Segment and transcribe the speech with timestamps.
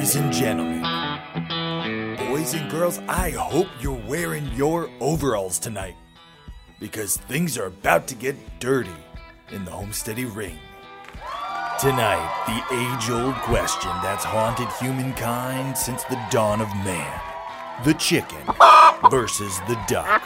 [0.00, 0.80] Ladies and gentlemen,
[2.16, 5.94] boys and girls, I hope you're wearing your overalls tonight
[6.78, 8.96] because things are about to get dirty
[9.50, 10.58] in the Homesteady Ring.
[11.78, 17.20] Tonight, the age old question that's haunted humankind since the dawn of man
[17.84, 18.40] the chicken
[19.10, 20.22] versus the duck.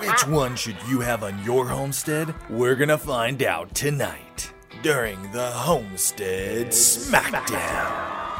[0.00, 2.34] Which one should you have on your homestead?
[2.50, 8.31] We're gonna find out tonight during the Homestead Smackdown.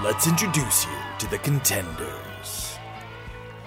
[0.00, 2.76] Let's introduce you to the contenders.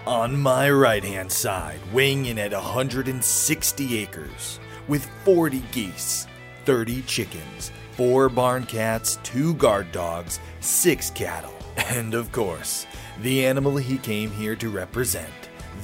[0.05, 6.27] On my right hand side, weighing in at 160 acres, with 40 geese,
[6.65, 12.85] 30 chickens, 4 barn cats, 2 guard dogs, 6 cattle, and of course,
[13.21, 15.31] the animal he came here to represent,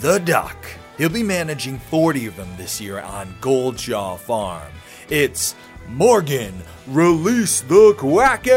[0.01, 0.65] the duck.
[0.97, 4.71] He'll be managing 40 of them this year on Goldshaw Farm.
[5.07, 5.55] It's
[5.91, 6.53] Morgan,
[6.87, 8.53] release the quacking!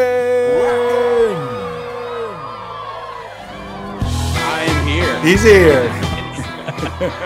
[4.37, 5.21] I'm here.
[5.23, 5.83] He's here.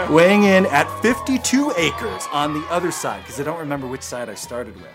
[0.11, 4.31] Weighing in at 52 acres on the other side, because I don't remember which side
[4.31, 4.91] I started with.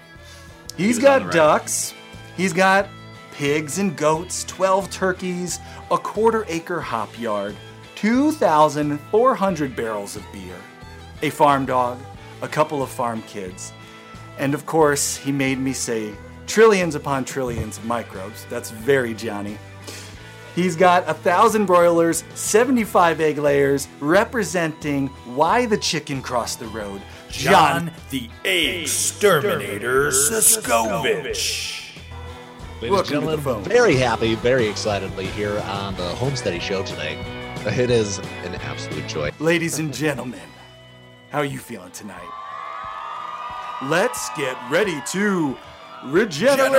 [0.76, 1.32] He's on got right.
[1.32, 1.94] ducks,
[2.36, 2.90] he's got
[3.34, 5.60] pigs and goats, 12 turkeys,
[5.92, 7.56] a quarter acre hop yard,
[7.98, 10.58] 2,400 barrels of beer,
[11.22, 12.00] a farm dog,
[12.42, 13.74] a couple of farm kids,
[14.38, 16.14] and of course, he made me say
[16.48, 18.46] trillions upon trillions of microbes.
[18.50, 19.58] That's very Johnny.
[20.56, 27.02] He's got a thousand broilers, 75 egg layers, representing why the chicken crossed the road.
[27.30, 31.80] John, the Egg Exterminator Siskovich.
[32.82, 37.18] Ladies and gentlemen, very happy, very excitedly here on the Homesteady Show today.
[37.66, 39.32] It is an absolute joy.
[39.40, 40.42] Ladies and gentlemen,
[41.30, 42.30] how are you feeling tonight?
[43.90, 45.58] Let's get ready to
[46.06, 46.74] regenerate.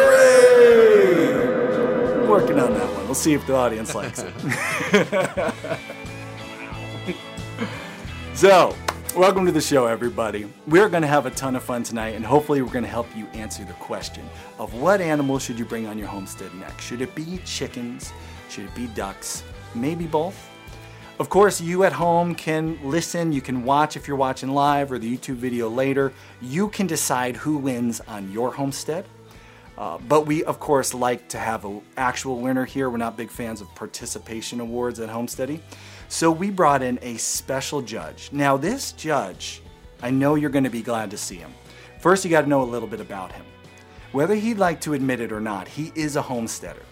[2.26, 3.04] Working on that one.
[3.04, 4.32] We'll see if the audience likes it.
[8.34, 8.75] so,
[9.15, 10.50] welcome to the show, everybody.
[10.66, 13.15] We're going to have a ton of fun tonight, and hopefully, we're going to help
[13.15, 14.26] you answer the question
[14.59, 16.86] of what animal should you bring on your homestead next?
[16.86, 18.15] Should it be chickens?
[18.48, 19.42] Should it be ducks?
[19.75, 20.53] Maybe both?
[21.17, 24.99] Of course, you at home can listen, you can watch if you're watching live or
[24.99, 26.13] the YouTube video later.
[26.43, 29.07] You can decide who wins on your homestead.
[29.79, 32.91] Uh, but we, of course, like to have an actual winner here.
[32.91, 35.61] We're not big fans of participation awards at Homesteady.
[36.09, 38.31] So we brought in a special judge.
[38.33, 39.63] Now, this judge,
[40.03, 41.55] I know you're going to be glad to see him.
[42.01, 43.45] First, you got to know a little bit about him.
[44.11, 46.83] Whether he'd like to admit it or not, he is a homesteader.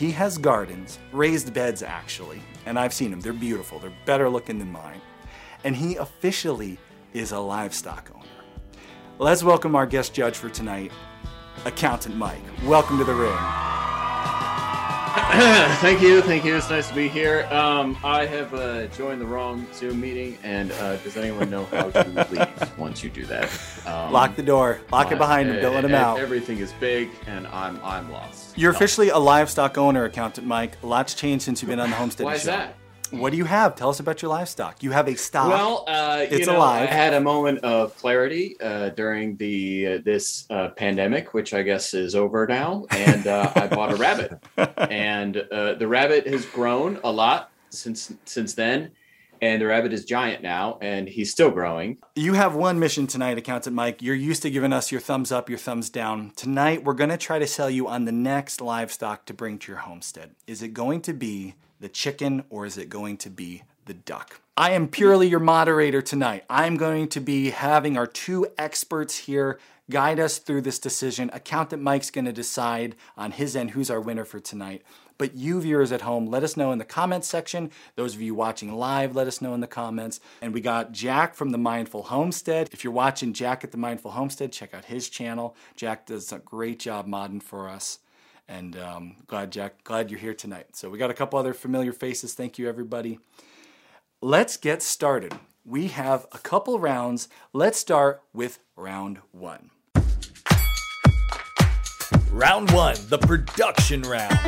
[0.00, 3.20] He has gardens, raised beds actually, and I've seen them.
[3.20, 3.78] They're beautiful.
[3.78, 5.02] They're better looking than mine.
[5.62, 6.78] And he officially
[7.12, 8.24] is a livestock owner.
[9.18, 10.90] Let's welcome our guest judge for tonight,
[11.66, 12.40] Accountant Mike.
[12.64, 13.36] Welcome to the ring.
[15.80, 16.56] thank you, thank you.
[16.56, 17.46] It's nice to be here.
[17.52, 21.88] Um, I have uh, joined the wrong Zoom meeting, and uh, does anyone know how
[21.90, 23.48] to leave once you do that?
[23.86, 24.80] Um, Lock the door.
[24.90, 25.56] Lock it behind him.
[25.58, 26.18] uh, Don't let him out.
[26.18, 28.58] Everything is big, and I'm I'm lost.
[28.58, 28.76] You're No.
[28.76, 30.72] officially a livestock owner, Accountant Mike.
[30.82, 32.46] A lot's changed since you've been on the Homestead Why is show.
[32.50, 32.74] that?
[33.10, 33.74] What do you have?
[33.74, 34.82] Tell us about your livestock.
[34.82, 35.48] You have a stock.
[35.48, 36.88] Well, uh, you It's know, alive.
[36.88, 41.62] I had a moment of clarity uh, during the uh, this uh, pandemic, which I
[41.62, 44.40] guess is over now, and uh, I bought a rabbit,
[44.90, 48.92] and uh, the rabbit has grown a lot since since then,
[49.42, 51.98] and the rabbit is giant now, and he's still growing.
[52.14, 54.02] You have one mission tonight, Accountant Mike.
[54.02, 56.32] You're used to giving us your thumbs up, your thumbs down.
[56.36, 59.72] Tonight, we're going to try to sell you on the next livestock to bring to
[59.72, 60.36] your homestead.
[60.46, 64.40] Is it going to be the chicken or is it going to be the duck.
[64.56, 66.44] I am purely your moderator tonight.
[66.48, 69.58] I'm going to be having our two experts here
[69.90, 71.28] guide us through this decision.
[71.32, 74.82] Accountant Mike's going to decide on his end who's our winner for tonight.
[75.18, 77.70] But you viewers at home, let us know in the comments section.
[77.96, 80.20] Those of you watching live, let us know in the comments.
[80.40, 82.68] And we got Jack from the Mindful Homestead.
[82.72, 85.56] If you're watching Jack at the Mindful Homestead, check out his channel.
[85.74, 87.98] Jack does a great job modding for us.
[88.50, 90.74] And um, glad, Jack, glad you're here tonight.
[90.74, 92.34] So we got a couple other familiar faces.
[92.34, 93.20] Thank you, everybody.
[94.20, 95.34] Let's get started.
[95.64, 97.28] We have a couple rounds.
[97.52, 99.70] Let's start with round one.
[102.32, 104.38] Round one, the production round.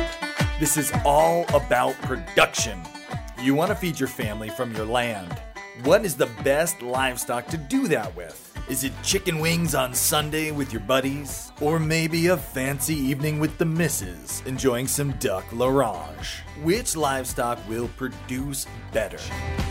[0.59, 2.81] This is all about production.
[3.41, 5.41] You want to feed your family from your land.
[5.85, 8.42] What is the best livestock to do that with?
[8.69, 11.51] Is it chicken wings on Sunday with your buddies?
[11.59, 16.41] Or maybe a fancy evening with the missus, enjoying some duck l'orange?
[16.63, 19.19] Which livestock will produce better?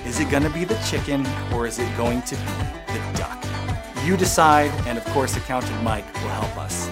[0.05, 3.43] Is it going to be the chicken or is it going to be the duck?
[4.05, 6.91] You decide, and of course, Accountant Mike will help us.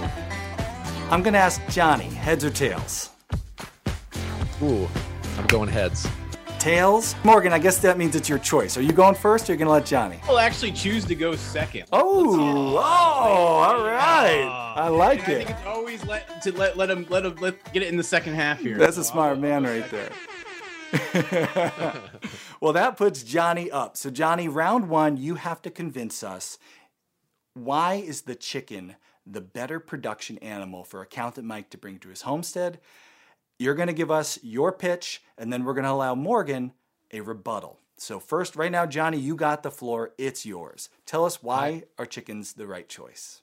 [1.11, 3.11] I'm going to ask Johnny, heads or tails?
[4.63, 4.89] Ooh,
[5.37, 6.07] I'm going heads.
[6.61, 7.15] Tails?
[7.25, 8.77] Morgan, I guess that means it's your choice.
[8.77, 10.21] Are you going first or are you going to let Johnny?
[10.25, 11.85] I'll actually choose to go second.
[11.91, 14.45] Oh, oh, all right.
[14.47, 14.75] Ah.
[14.75, 15.37] I like And I it.
[15.47, 18.03] think it's always let to let let him let him let get it in the
[18.03, 18.77] second half here.
[18.77, 20.13] That's a smart I'll- man right second.
[20.93, 21.95] there.
[22.61, 23.97] well, that puts Johnny up.
[23.97, 26.59] So, Johnny, round one, you have to convince us
[27.55, 28.97] why is the chicken
[29.27, 32.81] the better production animal for Accountant Mike to bring to his homestead?
[33.61, 36.73] You're going to give us your pitch, and then we're going to allow Morgan
[37.13, 37.79] a rebuttal.
[37.99, 40.13] So, first, right now, Johnny, you got the floor.
[40.17, 40.89] It's yours.
[41.05, 43.43] Tell us why are chickens the right choice?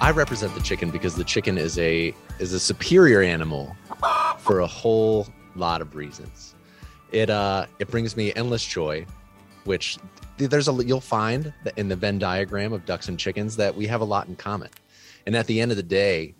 [0.00, 3.74] I represent the chicken because the chicken is a is a superior animal
[4.38, 5.26] for a whole
[5.56, 6.54] lot of reasons.
[7.10, 9.06] It uh it brings me endless joy,
[9.64, 9.98] which
[10.36, 13.86] there's a you'll find that in the Venn diagram of ducks and chickens that we
[13.86, 14.70] have a lot in common.
[15.26, 16.34] And at the end of the day,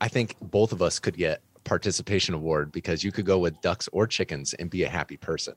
[0.00, 3.88] I think both of us could get participation award because you could go with ducks
[3.92, 5.54] or chickens and be a happy person.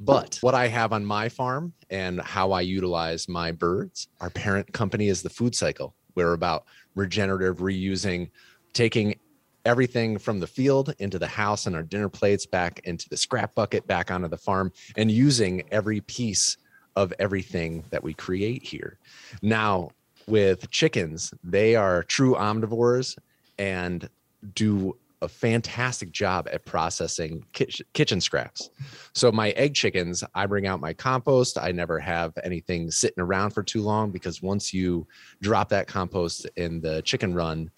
[0.00, 4.72] But what I have on my farm and how I utilize my birds, our parent
[4.72, 5.94] company is the food cycle.
[6.14, 8.30] We're about regenerative reusing,
[8.72, 9.18] taking
[9.64, 13.54] everything from the field into the house and our dinner plates back into the scrap
[13.54, 16.56] bucket, back onto the farm, and using every piece
[16.98, 18.98] of everything that we create here.
[19.40, 19.90] Now,
[20.26, 23.16] with chickens, they are true omnivores
[23.56, 24.08] and
[24.56, 28.70] do a fantastic job at processing kitchen, scraps.
[29.14, 31.56] So my egg chickens, I bring out my compost.
[31.56, 35.06] I never have anything sitting around for too long because once you
[35.40, 37.70] drop that compost in the chicken run,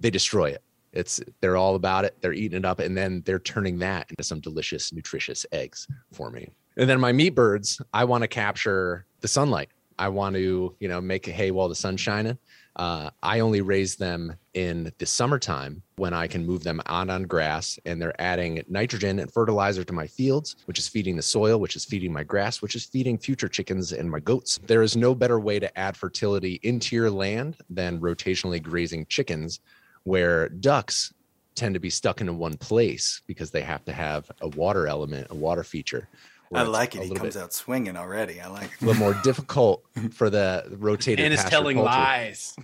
[0.00, 0.62] they destroy it.
[0.92, 2.14] It's they're all about it.
[2.20, 6.30] They're eating it up and then they're turning that into some delicious, nutritious eggs for
[6.30, 6.50] me.
[6.76, 9.70] And then my meat birds, I want to capture the sunlight.
[9.98, 12.38] I want to, you know, make a hay while the sun's shining.
[12.76, 17.22] Uh, I only raise them in the summertime when I can move them out on
[17.22, 21.58] grass and they're adding nitrogen and fertilizer to my fields, which is feeding the soil,
[21.58, 24.60] which is feeding my grass, which is feeding future chickens and my goats.
[24.66, 29.60] There is no better way to add fertility into your land than rotationally grazing chickens,
[30.04, 31.14] where ducks
[31.54, 35.26] tend to be stuck in one place because they have to have a water element,
[35.30, 36.06] a water feature.
[36.48, 37.02] Where I like it.
[37.02, 38.40] He comes bit- out swinging already.
[38.40, 41.90] I like a little more difficult for the rotated And is telling culture.
[41.90, 42.56] lies.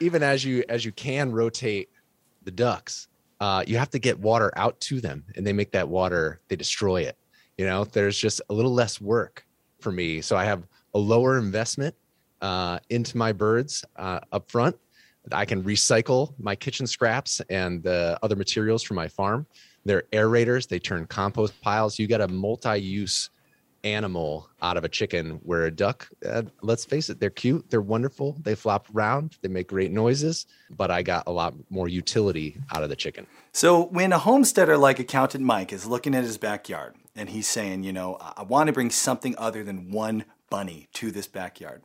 [0.00, 1.88] even as you as you can rotate
[2.42, 3.08] the ducks
[3.40, 6.56] uh, you have to get water out to them and they make that water they
[6.56, 7.16] destroy it
[7.58, 9.46] you know there's just a little less work
[9.80, 11.94] for me so i have a lower investment
[12.42, 14.76] uh, into my birds uh, up front
[15.32, 19.46] i can recycle my kitchen scraps and the other materials from my farm
[19.84, 20.68] they're aerators.
[20.68, 21.98] They turn compost piles.
[21.98, 23.30] You got a multi-use
[23.84, 27.68] animal out of a chicken where a duck uh, let's face it they're cute.
[27.70, 28.36] They're wonderful.
[28.42, 29.36] They flop around.
[29.42, 30.46] They make great noises.
[30.70, 33.26] But i got a lot more utility out of the chicken.
[33.52, 37.84] So when a homesteader like Accountant Mike is looking at his backyard and he's saying,
[37.84, 41.82] you know, I want to bring something other than one bunny to this backyard.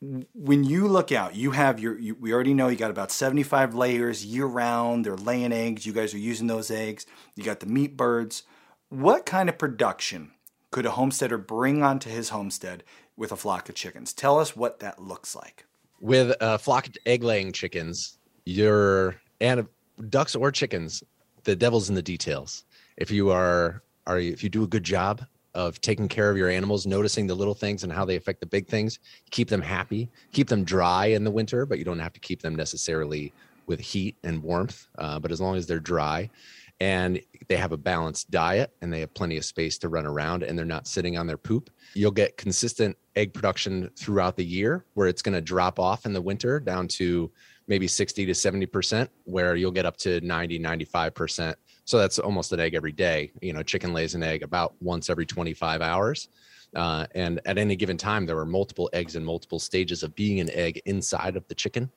[0.00, 3.74] When you look out, you have your, you, we already know you got about 75
[3.74, 5.04] layers year round.
[5.04, 5.86] They're laying eggs.
[5.86, 7.04] You guys are using those eggs.
[7.34, 8.44] You got the meat birds.
[8.90, 10.30] What kind of production
[10.70, 12.84] could a homesteader bring onto his homestead
[13.16, 14.12] with a flock of chickens?
[14.12, 15.66] Tell us what that looks like.
[16.00, 19.66] with a flock of egg laying chickens you're and
[20.08, 21.02] ducks or chickens
[21.44, 22.64] the devil's in the details
[22.96, 25.24] if you are are you, if you do a good job
[25.58, 28.46] of taking care of your animals, noticing the little things and how they affect the
[28.46, 29.00] big things.
[29.32, 32.40] Keep them happy, keep them dry in the winter, but you don't have to keep
[32.40, 33.32] them necessarily
[33.66, 34.86] with heat and warmth.
[34.98, 36.30] Uh, but as long as they're dry
[36.78, 40.44] and they have a balanced diet and they have plenty of space to run around
[40.44, 44.84] and they're not sitting on their poop, you'll get consistent egg production throughout the year
[44.94, 47.32] where it's going to drop off in the winter down to
[47.66, 51.56] maybe 60 to 70%, where you'll get up to 90, 95%
[51.88, 53.32] so that's almost an egg every day.
[53.40, 56.28] You know, chicken lays an egg about once every 25 hours.
[56.76, 60.38] Uh, and at any given time, there are multiple eggs in multiple stages of being
[60.38, 61.90] an egg inside of the chicken.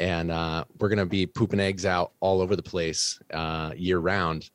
[0.00, 4.00] And uh, we're going to be pooping eggs out all over the place uh, year
[4.00, 4.50] round.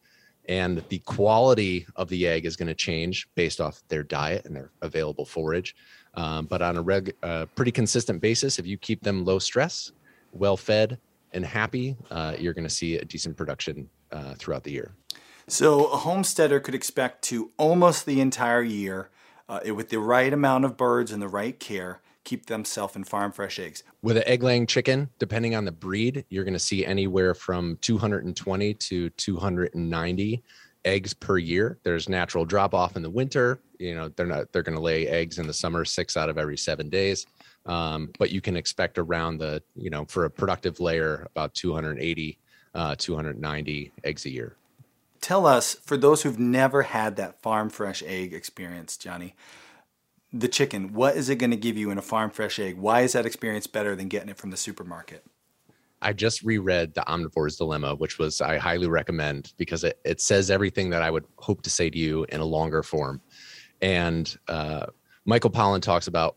[0.50, 4.54] And the quality of the egg is going to change based off their diet and
[4.54, 5.74] their available forage.
[6.16, 9.94] Um, but on a reg- uh, pretty consistent basis, if you keep them low stress,
[10.34, 10.98] well fed,
[11.32, 14.92] and happy, uh, you're going to see a decent production uh, throughout the year.
[15.48, 19.10] So a homesteader could expect to almost the entire year,
[19.48, 23.32] uh, with the right amount of birds and the right care, keep themselves and farm
[23.32, 23.84] fresh eggs.
[24.02, 27.78] With an egg laying chicken, depending on the breed, you're going to see anywhere from
[27.82, 30.44] 220 to 290
[30.84, 31.80] eggs per year.
[31.84, 33.60] There's natural drop off in the winter.
[33.80, 36.38] You know, they're not they're going to lay eggs in the summer, six out of
[36.38, 37.26] every seven days.
[37.66, 42.40] Um, but you can expect around the you know for a productive layer about 280
[42.76, 44.56] uh, 290 eggs a year.
[45.22, 49.34] Tell us, for those who've never had that farm fresh egg experience, Johnny,
[50.32, 52.78] the chicken, what is it going to give you in a farm fresh egg?
[52.78, 55.26] Why is that experience better than getting it from the supermarket?
[56.02, 60.52] I just reread The Omnivore's Dilemma, which was I highly recommend because it, it says
[60.52, 63.22] everything that I would hope to say to you in a longer form.
[63.82, 64.88] And uh,
[65.26, 66.36] Michael Pollan talks about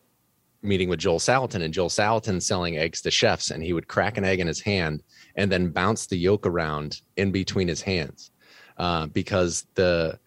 [0.63, 4.17] meeting with Joel Salatin and Joel Salatin selling eggs to chefs, and he would crack
[4.17, 5.03] an egg in his hand
[5.39, 8.33] and then bounce the yolk around in between his hands
[8.77, 10.19] uh, because the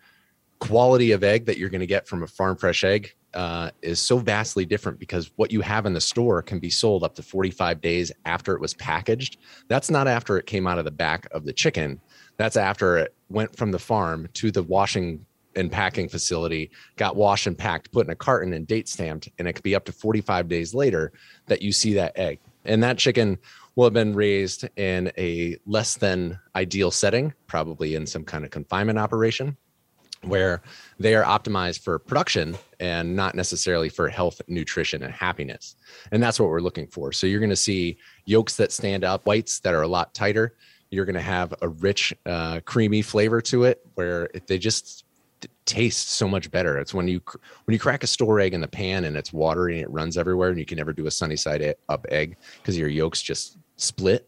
[0.60, 4.00] quality of egg that you're going to get from a farm fresh egg uh, is
[4.00, 7.22] so vastly different because what you have in the store can be sold up to
[7.22, 9.38] 45 days after it was packaged.
[9.68, 12.00] That's not after it came out of the back of the chicken.
[12.38, 15.25] That's after it went from the farm to the washing
[15.56, 19.48] and packing facility, got washed and packed, put in a carton and date stamped, and
[19.48, 21.12] it could be up to 45 days later
[21.48, 22.39] that you see that egg.
[22.63, 23.39] And that chicken
[23.75, 28.51] will have been raised in a less than ideal setting, probably in some kind of
[28.51, 29.56] confinement operation,
[30.24, 30.62] where
[31.00, 35.75] they are optimized for production and not necessarily for health, nutrition, and happiness.
[36.12, 37.12] And that's what we're looking for.
[37.12, 40.56] So you're going to see yolks that stand up, whites that are a lot tighter.
[40.92, 45.06] You're going to have a rich, uh, creamy flavor to it where they just
[45.66, 46.78] tastes so much better.
[46.78, 47.22] It's when you
[47.66, 50.18] when you crack a store egg in the pan and it's watery and it runs
[50.18, 53.58] everywhere, and you can never do a sunny side up egg because your yolks just
[53.81, 54.27] split.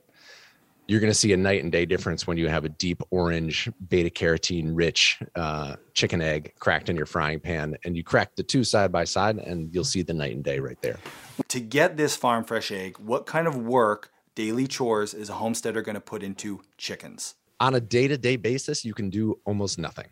[0.88, 3.70] You're going to see a night and day difference when you have a deep orange,
[3.88, 8.44] beta carotene rich uh, chicken egg cracked in your frying pan, and you crack the
[8.44, 11.00] two side by side, and you'll see the night and day right there.
[11.48, 15.82] To get this farm fresh egg, what kind of work, daily chores, is a homesteader
[15.82, 17.36] going to put into chickens?
[17.62, 20.08] On a day to day basis, you can do almost nothing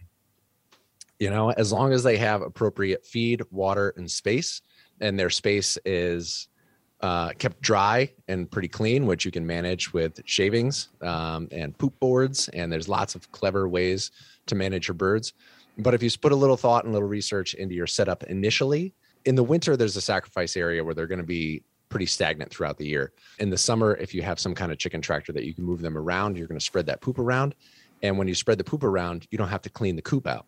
[1.22, 4.62] you know as long as they have appropriate feed water and space
[5.02, 6.48] and their space is
[7.02, 12.00] uh, kept dry and pretty clean which you can manage with shavings um, and poop
[12.00, 12.48] boards.
[12.50, 14.12] And there's lots of clever ways
[14.48, 15.34] to manage your birds.
[15.78, 18.94] But if you put a little thought and a little research into your setup initially
[19.26, 22.78] in the winter there's a sacrifice area where they're going to be pretty stagnant throughout
[22.78, 23.12] the year.
[23.40, 25.82] In the summer if you have some kind of chicken tractor that you can move
[25.82, 27.56] them around you're going to spread that poop around.
[28.04, 30.46] And when you spread the poop around you don't have to clean the coop out.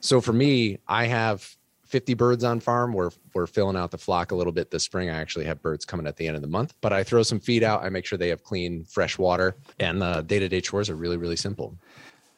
[0.00, 1.56] So for me, I have
[1.88, 2.92] 50 birds on farm.
[2.92, 5.10] We're we're filling out the flock a little bit this spring.
[5.10, 7.40] I actually have birds coming at the end of the month, but I throw some
[7.40, 7.82] feed out.
[7.82, 10.96] I make sure they have clean, fresh water, and the day to day chores are
[10.96, 11.76] really really simple.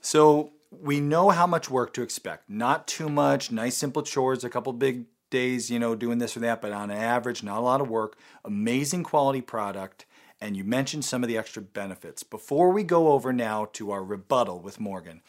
[0.01, 2.49] So we know how much work to expect.
[2.49, 3.51] Not too much.
[3.51, 4.45] Nice simple chores.
[4.45, 7.61] A couple big days, you know, doing this or that, but on average, not a
[7.61, 8.17] lot of work.
[8.45, 10.07] Amazing quality product.
[10.41, 12.23] And you mentioned some of the extra benefits.
[12.23, 15.21] Before we go over now to our rebuttal with Morgan,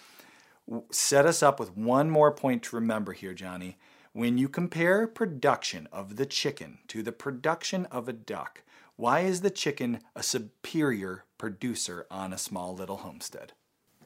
[0.89, 3.77] set us up with one more point to remember here, Johnny.
[4.13, 8.61] When you compare production of the chicken to the production of a duck,
[8.97, 13.53] why is the chicken a superior producer on a small little homestead?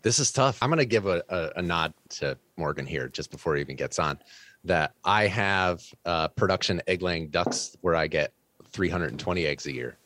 [0.03, 0.59] This is tough.
[0.61, 3.75] I'm going to give a, a, a, nod to Morgan here just before he even
[3.75, 4.19] gets on
[4.63, 8.31] that I have uh, production egg laying ducks where I get
[8.69, 9.97] 320 eggs a year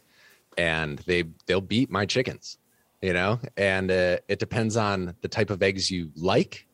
[0.58, 2.58] and they they'll beat my chickens
[3.02, 6.68] you know and uh, it depends on the type of eggs you like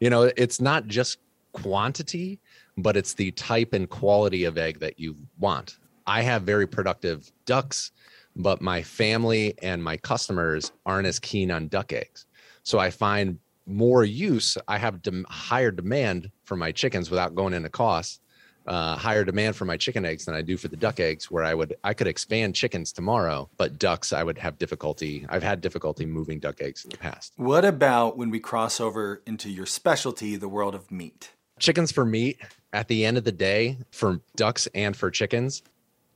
[0.00, 1.18] you know it's not just
[1.52, 2.38] quantity
[2.76, 7.30] but it's the type and quality of egg that you want i have very productive
[7.44, 7.92] ducks
[8.36, 12.26] but my family and my customers aren't as keen on duck eggs
[12.62, 17.52] so i find more use, I have dem- higher demand for my chickens without going
[17.52, 18.22] into cost.
[18.66, 21.30] Uh, higher demand for my chicken eggs than I do for the duck eggs.
[21.30, 25.24] Where I would I could expand chickens tomorrow, but ducks I would have difficulty.
[25.28, 27.32] I've had difficulty moving duck eggs in the past.
[27.36, 31.30] What about when we cross over into your specialty, the world of meat?
[31.60, 32.38] Chickens for meat.
[32.76, 35.62] At the end of the day, for ducks and for chickens,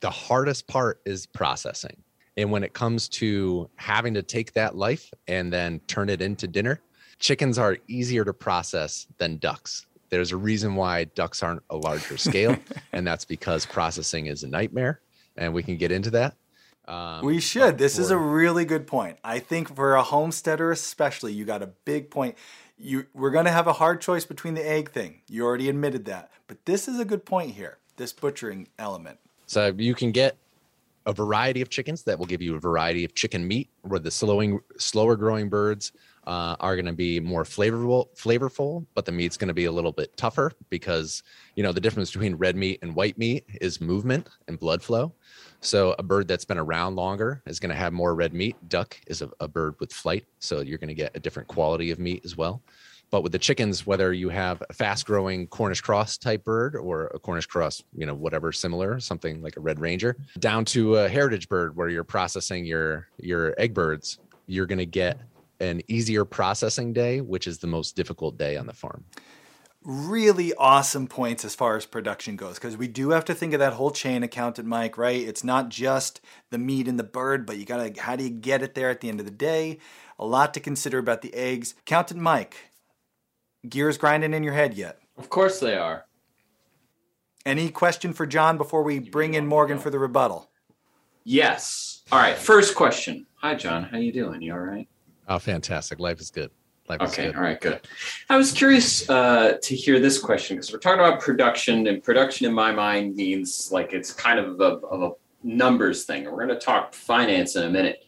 [0.01, 1.97] the hardest part is processing.
[2.37, 6.47] And when it comes to having to take that life and then turn it into
[6.47, 6.83] dinner,
[7.19, 9.87] chickens are easier to process than ducks.
[10.11, 12.59] There's a reason why ducks aren't a larger scale,
[12.93, 15.01] and that's because processing is a nightmare.
[15.39, 16.37] And we can get into that.
[16.91, 17.79] Um, We should.
[17.79, 19.19] This is a really good point.
[19.23, 22.37] I think for a homesteader, especially, you got a big point.
[22.77, 25.21] You we're going to have a hard choice between the egg thing.
[25.29, 27.79] You already admitted that, but this is a good point here.
[27.97, 29.19] This butchering element.
[29.47, 30.37] So you can get
[31.07, 34.11] a variety of chickens that will give you a variety of chicken meat, where the
[34.11, 35.93] slowing, slower growing birds
[36.27, 39.73] uh, are going to be more flavorful, flavorful, but the meat's going to be a
[39.73, 41.23] little bit tougher because
[41.55, 45.13] you know the difference between red meat and white meat is movement and blood flow.
[45.61, 48.57] So a bird that's been around longer is going to have more red meat.
[48.69, 51.91] Duck is a, a bird with flight, so you're going to get a different quality
[51.91, 52.63] of meat as well.
[53.11, 57.09] But with the chickens, whether you have a fast growing Cornish cross type bird or
[57.09, 61.09] a Cornish cross, you know, whatever similar, something like a red ranger, down to a
[61.09, 65.19] heritage bird where you're processing your your egg birds, you're going to get
[65.59, 69.05] an easier processing day, which is the most difficult day on the farm.
[69.83, 73.61] Really awesome points as far as production goes because we do have to think of
[73.61, 76.21] that whole chain accountant mike right it's not just
[76.51, 79.01] the meat and the bird but you gotta how do you get it there at
[79.01, 79.79] the end of the day
[80.19, 82.71] a lot to consider about the eggs accountant mike
[83.67, 86.05] gears grinding in your head yet Of course they are.
[87.47, 90.49] any question for john before we bring in morgan for the rebuttal
[91.23, 92.03] Yes.
[92.11, 92.37] All right.
[92.37, 93.27] First question.
[93.37, 93.85] Hi, John.
[93.85, 94.41] How you doing?
[94.41, 94.89] You all right?
[95.29, 96.01] Oh, fantastic!
[96.01, 96.51] Life is good.
[96.91, 97.33] Life Okay.
[97.33, 97.61] All right.
[97.61, 97.81] Good.
[98.29, 102.47] I was curious uh, to hear this question because we're talking about production, and production
[102.47, 105.11] in my mind means like it's kind of a, of a
[105.45, 106.25] numbers thing.
[106.25, 108.05] We're going to talk finance in a minute.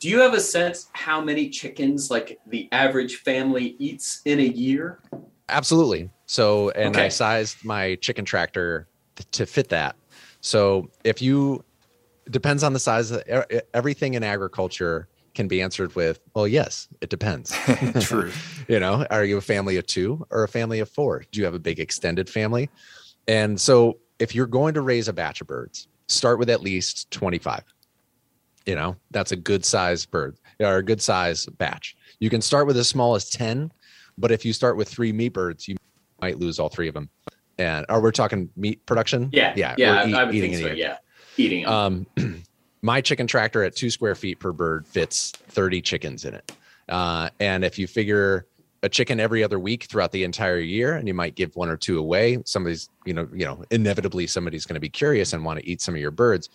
[0.00, 4.42] Do you have a sense how many chickens like the average family eats in a
[4.42, 5.00] year?
[5.48, 6.10] Absolutely.
[6.26, 8.88] So, and I sized my chicken tractor
[9.30, 9.94] to fit that.
[10.40, 11.64] So, if you
[12.30, 13.22] depends on the size of
[13.72, 17.52] everything in agriculture can be answered with, well, yes, it depends.
[18.00, 18.30] True.
[18.68, 21.24] you know, are you a family of two or a family of four?
[21.32, 22.70] Do you have a big extended family?
[23.26, 27.10] And so, if you're going to raise a batch of birds, start with at least
[27.10, 27.62] 25.
[28.66, 31.96] You know, that's a good size bird or a good size batch.
[32.20, 33.72] You can start with as small as 10,
[34.16, 35.76] but if you start with three meat birds, you
[36.22, 37.10] might lose all three of them.
[37.58, 39.28] And are we talking meat production?
[39.32, 39.52] Yeah.
[39.56, 39.94] yeah, Yeah.
[39.94, 40.66] or I, eat- I would eating think so.
[40.72, 40.86] a year.
[40.86, 40.96] Yeah.
[41.36, 41.72] Eating 'em.
[41.72, 42.06] Um,
[42.84, 46.52] my chicken tractor at two square feet per bird fits 30 chickens in it.
[46.86, 48.46] Uh, and if you figure
[48.82, 51.78] a chicken every other week throughout the entire year, and you might give one or
[51.78, 55.58] two away, somebody's, you know, you know, inevitably somebody's going to be curious and want
[55.58, 56.50] to eat some of your birds.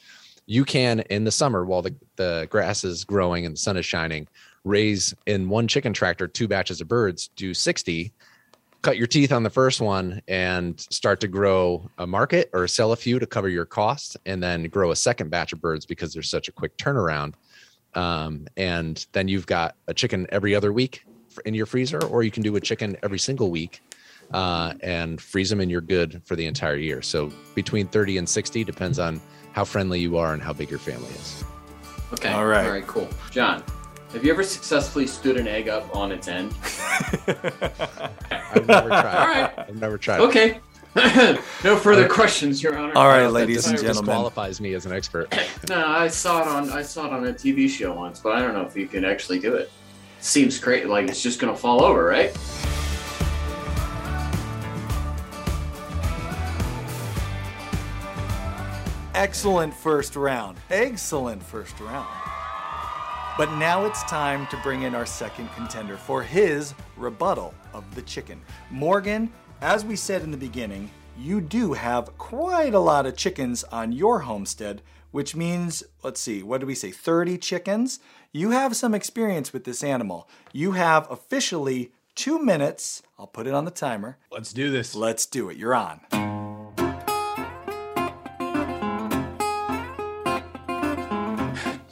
[0.45, 3.85] You can in the summer while the, the grass is growing and the sun is
[3.87, 4.27] shining,
[4.63, 8.13] raise in one chicken tractor two batches of birds, do 60
[8.81, 12.91] cut your teeth on the first one and start to grow a market or sell
[12.91, 16.13] a few to cover your costs and then grow a second batch of birds because
[16.13, 17.33] there's such a quick turnaround
[17.95, 21.03] um, and then you've got a chicken every other week
[21.45, 23.81] in your freezer or you can do a chicken every single week
[24.33, 28.29] uh, and freeze them and you're good for the entire year so between 30 and
[28.29, 29.19] 60 depends on
[29.51, 31.43] how friendly you are and how big your family is
[32.13, 32.31] Okay.
[32.31, 32.65] All right.
[32.65, 32.87] All right.
[32.87, 33.07] Cool.
[33.31, 33.63] John,
[34.11, 36.53] have you ever successfully stood an egg up on its end?
[37.27, 39.53] i've never tried All right.
[39.59, 40.19] i've never tried.
[40.21, 40.59] Okay.
[41.63, 42.93] no further questions, Your Honor.
[42.97, 44.05] All right, I don't know if that ladies and dis- gentlemen.
[44.05, 45.31] disqualifies me as an expert
[45.69, 48.41] No, I saw it on I saw it on a TV show once, but I
[48.41, 49.71] don't know if you can actually do it.
[50.19, 52.35] Seems great, like it's just gonna fall over, right?
[59.13, 60.57] Excellent first round.
[60.69, 62.07] Excellent first round.
[63.39, 68.01] But now it's time to bring in our second contender for his rebuttal of the
[68.01, 68.41] chicken.
[68.69, 73.63] Morgan, as we said in the beginning, you do have quite a lot of chickens
[73.63, 78.01] on your homestead, which means, let's see, what did we say, 30 chickens?
[78.33, 80.27] You have some experience with this animal.
[80.51, 83.03] You have officially two minutes.
[83.17, 84.17] I'll put it on the timer.
[84.33, 84.95] Let's do this.
[84.95, 85.55] Let's do it.
[85.55, 86.38] You're on.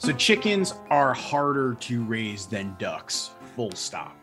[0.08, 3.32] So chickens are harder to raise than ducks.
[3.54, 4.16] Full stop.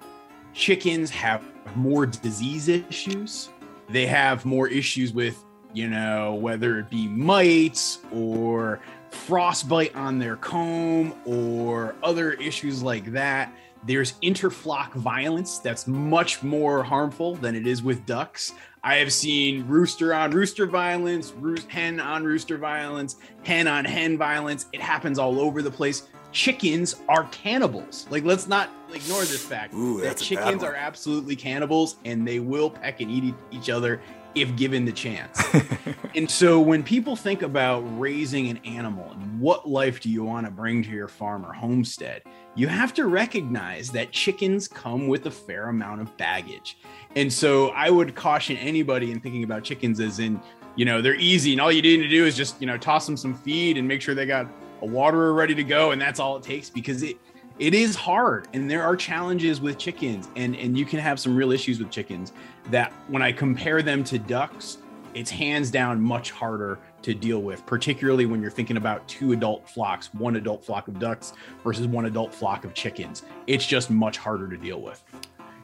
[0.52, 1.44] Chickens have
[1.76, 3.50] more disease issues.
[3.88, 5.46] They have more issues with,
[5.76, 8.80] you know, whether it be mites or
[9.12, 13.54] frostbite on their comb or other issues like that
[13.86, 18.54] There's interflock violence that's much more harmful than it is with ducks.
[18.86, 24.16] I have seen rooster on rooster violence, roost, hen on rooster violence, hen on hen
[24.16, 24.68] violence.
[24.74, 26.08] It happens all over the place.
[26.32, 28.06] Chickens are cannibals.
[28.12, 31.96] Like, let's not ignore this fact Ooh, that that's a bad chickens are absolutely cannibals
[32.06, 34.02] and they will peck and eat each other
[34.36, 35.42] if given the chance.
[36.16, 40.46] and so when people think about raising an animal and what life do you want
[40.46, 42.22] to bring to your farm or homestead,
[42.54, 46.78] you have to recognize that chickens come with a fair amount of baggage.
[47.16, 50.40] And so I would caution anybody in thinking about chickens as in,
[50.76, 53.06] you know, they're easy and all you need to do is just, you know, toss
[53.06, 54.48] them some feed and make sure they got
[54.82, 57.18] a waterer ready to go and that's all it takes because it
[57.58, 61.36] it is hard and there are challenges with chickens and and you can have some
[61.36, 62.34] real issues with chickens
[62.70, 64.80] that when I compare them to ducks,
[65.14, 69.70] it's hands down much harder to deal with, particularly when you're thinking about two adult
[69.70, 73.24] flocks, one adult flock of ducks versus one adult flock of chickens.
[73.48, 75.04] It's just much harder to deal with.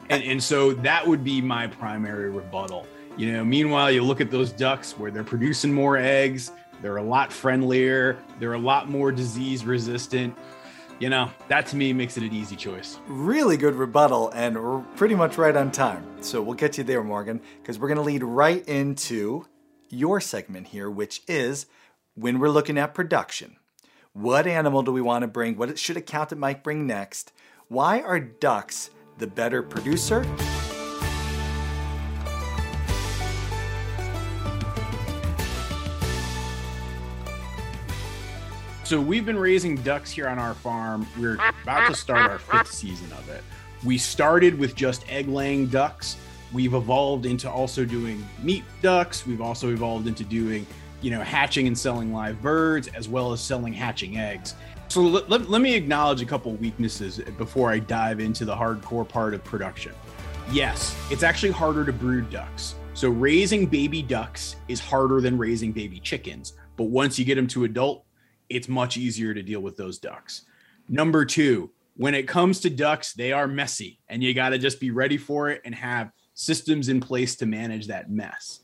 [0.10, 2.88] And, and so that would be my primary rebuttal.
[3.18, 6.52] You know, meanwhile, you look at those ducks where they're producing more eggs,
[6.82, 10.38] they're a lot friendlier, they're a lot more disease resistant.
[11.02, 13.00] You know, that to me makes it an easy choice.
[13.08, 16.06] Really good rebuttal and r- pretty much right on time.
[16.22, 19.48] So we'll get you there, Morgan, because we're going to lead right into
[19.90, 21.66] your segment here, which is
[22.14, 23.56] when we're looking at production.
[24.14, 25.58] What animal do we want to bring?
[25.58, 27.34] What should a Accountant Mike bring next?
[27.68, 30.24] Why are ducks the better producer?
[38.92, 41.08] So we've been raising ducks here on our farm.
[41.18, 43.42] We're about to start our fifth season of it.
[43.86, 46.18] We started with just egg laying ducks.
[46.52, 49.26] We've evolved into also doing meat ducks.
[49.26, 50.68] We've also evolved into doing,
[51.00, 54.56] you know, hatching and selling live birds as well as selling hatching eggs.
[54.90, 59.08] So let, let, let me acknowledge a couple weaknesses before I dive into the hardcore
[59.08, 59.94] part of production.
[60.52, 62.76] Yes, it's actually harder to brood ducks.
[62.94, 66.58] So raising baby ducks is harder than raising baby chickens.
[66.76, 68.04] But once you get them to adult,
[68.52, 70.44] it's much easier to deal with those ducks.
[70.90, 74.80] Number two, when it comes to ducks, they are messy and you got to just
[74.80, 78.62] be ready for it and have systems in place to manage that mess.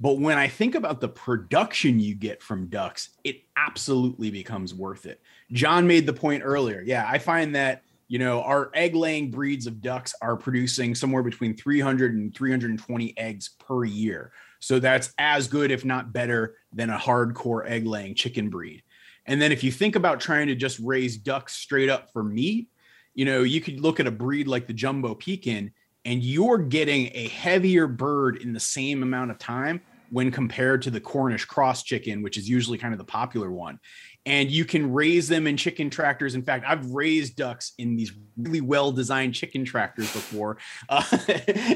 [0.00, 5.06] But when I think about the production you get from ducks, it absolutely becomes worth
[5.06, 5.20] it.
[5.52, 6.82] John made the point earlier.
[6.86, 11.24] Yeah, I find that, you know, our egg laying breeds of ducks are producing somewhere
[11.24, 14.32] between 300 and 320 eggs per year.
[14.60, 18.82] So that's as good, if not better, than a hardcore egg laying chicken breed.
[19.28, 22.68] And then if you think about trying to just raise ducks straight up for meat,
[23.14, 25.72] you know, you could look at a breed like the Jumbo Pekin
[26.04, 30.90] and you're getting a heavier bird in the same amount of time when compared to
[30.90, 33.78] the Cornish cross chicken, which is usually kind of the popular one.
[34.24, 36.34] And you can raise them in chicken tractors.
[36.34, 41.02] In fact, I've raised ducks in these really well designed chicken tractors before, uh,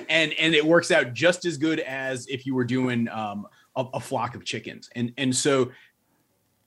[0.09, 3.85] and and it works out just as good as if you were doing um, a,
[3.95, 4.91] a flock of chickens.
[4.95, 5.71] And and so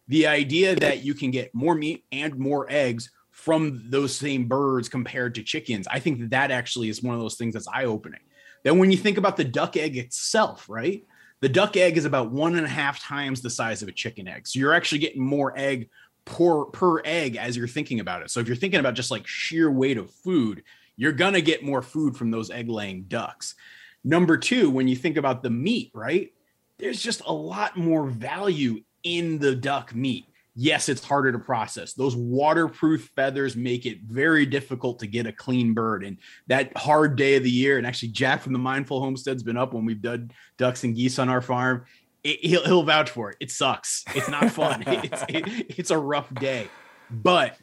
[0.07, 4.87] the idea that you can get more meat and more eggs from those same birds
[4.87, 7.85] compared to chickens, I think that that actually is one of those things that's eye
[7.85, 8.21] opening.
[8.63, 11.05] Then when you think about the duck egg itself, right?
[11.41, 14.27] The duck egg is about one and a half times the size of a chicken
[14.27, 14.47] egg.
[14.47, 15.89] So you're actually getting more egg
[16.23, 18.31] per, per egg as you're thinking about it.
[18.31, 20.63] So if you're thinking about just like sheer weight of food,
[20.95, 23.55] you're to get more food from those egg laying ducks.
[24.03, 26.31] Number two, when you think about the meat, right?
[26.77, 30.25] There's just a lot more value in the duck meat.
[30.57, 31.93] Yes, it's harder to process.
[31.93, 36.03] Those waterproof feathers make it very difficult to get a clean bird.
[36.03, 39.57] And that hard day of the year, and actually, Jack from the Mindful Homestead's been
[39.57, 41.85] up when we've done ducks and geese on our farm.
[42.23, 43.37] It, he'll, he'll vouch for it.
[43.41, 44.05] It sucks.
[44.15, 44.83] It's not fun.
[44.87, 46.69] it's, it, it's a rough day.
[47.11, 47.57] But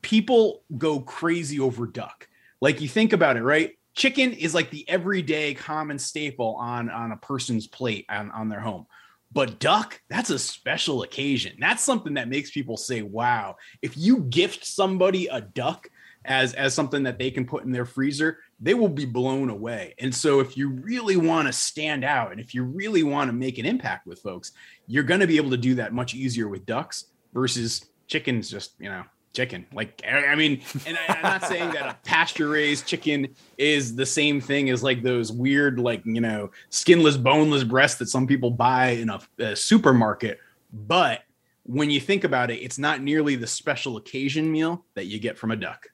[0.00, 2.28] people go crazy over duck.
[2.62, 3.72] Like you think about it, right?
[3.94, 8.60] Chicken is like the everyday common staple on on a person's plate on, on their
[8.60, 8.86] home.
[9.32, 11.56] But duck, that's a special occasion.
[11.58, 15.88] That's something that makes people say, wow, if you gift somebody a duck
[16.24, 19.94] as as something that they can put in their freezer, they will be blown away.
[19.98, 23.32] And so if you really want to stand out and if you really want to
[23.32, 24.52] make an impact with folks,
[24.86, 28.74] you're going to be able to do that much easier with ducks versus chickens just,
[28.78, 29.66] you know, chicken.
[29.72, 34.06] Like, I mean, and I, am not saying that a pasture raised chicken is the
[34.06, 38.50] same thing as like those weird, like, you know, skinless, boneless breasts that some people
[38.50, 40.38] buy in a, a supermarket.
[40.72, 41.22] But
[41.64, 45.38] when you think about it, it's not nearly the special occasion meal that you get
[45.38, 45.88] from a duck.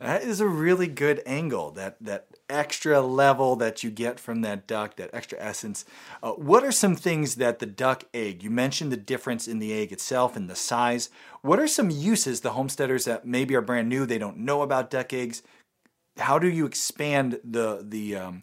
[0.00, 1.72] That is a really good angle.
[1.72, 5.84] That that extra level that you get from that duck, that extra essence.
[6.22, 8.42] Uh, what are some things that the duck egg?
[8.42, 11.10] You mentioned the difference in the egg itself and the size.
[11.42, 14.90] What are some uses the homesteaders that maybe are brand new, they don't know about
[14.90, 15.42] duck eggs,
[16.18, 18.42] how do you expand the the um,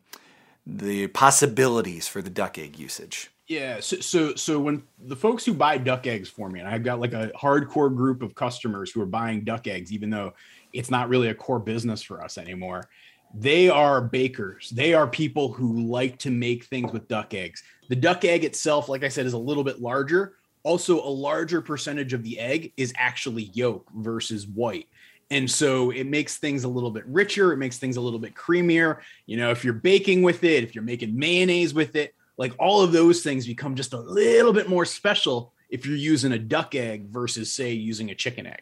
[0.65, 3.31] the possibilities for the duck egg usage?
[3.47, 6.83] Yeah, so, so so when the folks who buy duck eggs for me, and I've
[6.83, 10.33] got like a hardcore group of customers who are buying duck eggs, even though
[10.73, 12.89] it's not really a core business for us anymore.
[13.33, 14.69] They are bakers.
[14.69, 17.63] They are people who like to make things with duck eggs.
[17.89, 20.35] The duck egg itself, like I said, is a little bit larger.
[20.63, 24.87] Also, a larger percentage of the egg is actually yolk versus white.
[25.29, 27.53] And so it makes things a little bit richer.
[27.53, 28.99] It makes things a little bit creamier.
[29.25, 32.81] You know, if you're baking with it, if you're making mayonnaise with it, like all
[32.81, 36.75] of those things become just a little bit more special if you're using a duck
[36.75, 38.61] egg versus, say, using a chicken egg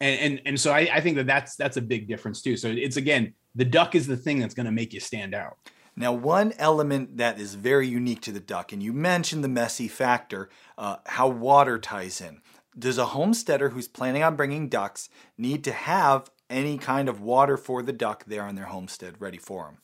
[0.00, 2.56] and and, and so I, I think that that's that's a big difference too.
[2.56, 5.58] So it's again, the duck is the thing that's going to make you stand out.
[5.96, 9.88] Now, one element that is very unique to the duck, and you mentioned the messy
[9.88, 12.40] factor, uh, how water ties in.
[12.78, 17.56] Does a homesteader who's planning on bringing ducks need to have any kind of water
[17.56, 19.78] for the duck there on their homestead ready for them?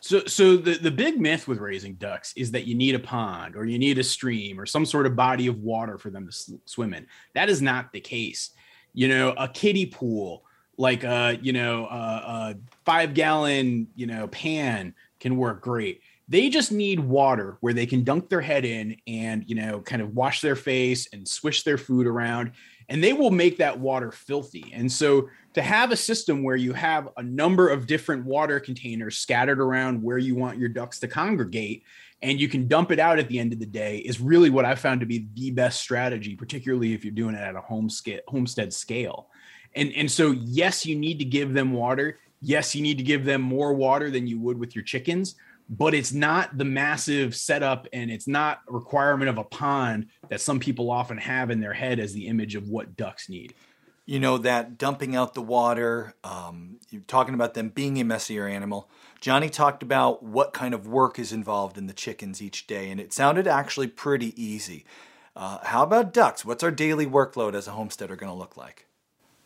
[0.00, 3.56] So, so the, the big myth with raising ducks is that you need a pond
[3.56, 6.60] or you need a stream or some sort of body of water for them to
[6.66, 7.06] swim in.
[7.34, 8.50] That is not the case
[8.94, 10.44] you know, a kiddie pool,
[10.76, 16.00] like a, you know, a, a five gallon, you know, pan can work great.
[16.28, 20.00] They just need water where they can dunk their head in and, you know, kind
[20.00, 22.52] of wash their face and swish their food around
[22.88, 24.70] and they will make that water filthy.
[24.74, 29.18] And so to have a system where you have a number of different water containers
[29.18, 31.84] scattered around where you want your ducks to congregate
[32.22, 34.64] and you can dump it out at the end of the day is really what
[34.64, 37.62] I found to be the best strategy, particularly if you're doing it at a
[38.26, 39.28] homestead scale.
[39.74, 42.18] And, and so, yes, you need to give them water.
[42.40, 45.34] Yes, you need to give them more water than you would with your chickens,
[45.68, 50.40] but it's not the massive setup and it's not a requirement of a pond that
[50.40, 53.54] some people often have in their head as the image of what ducks need.
[54.06, 58.46] You know that dumping out the water um, you're talking about them being a messier
[58.46, 58.90] animal.
[59.22, 63.00] Johnny talked about what kind of work is involved in the chickens each day and
[63.00, 64.84] it sounded actually pretty easy.
[65.34, 66.44] Uh, how about ducks?
[66.44, 68.86] What's our daily workload as a homesteader going to look like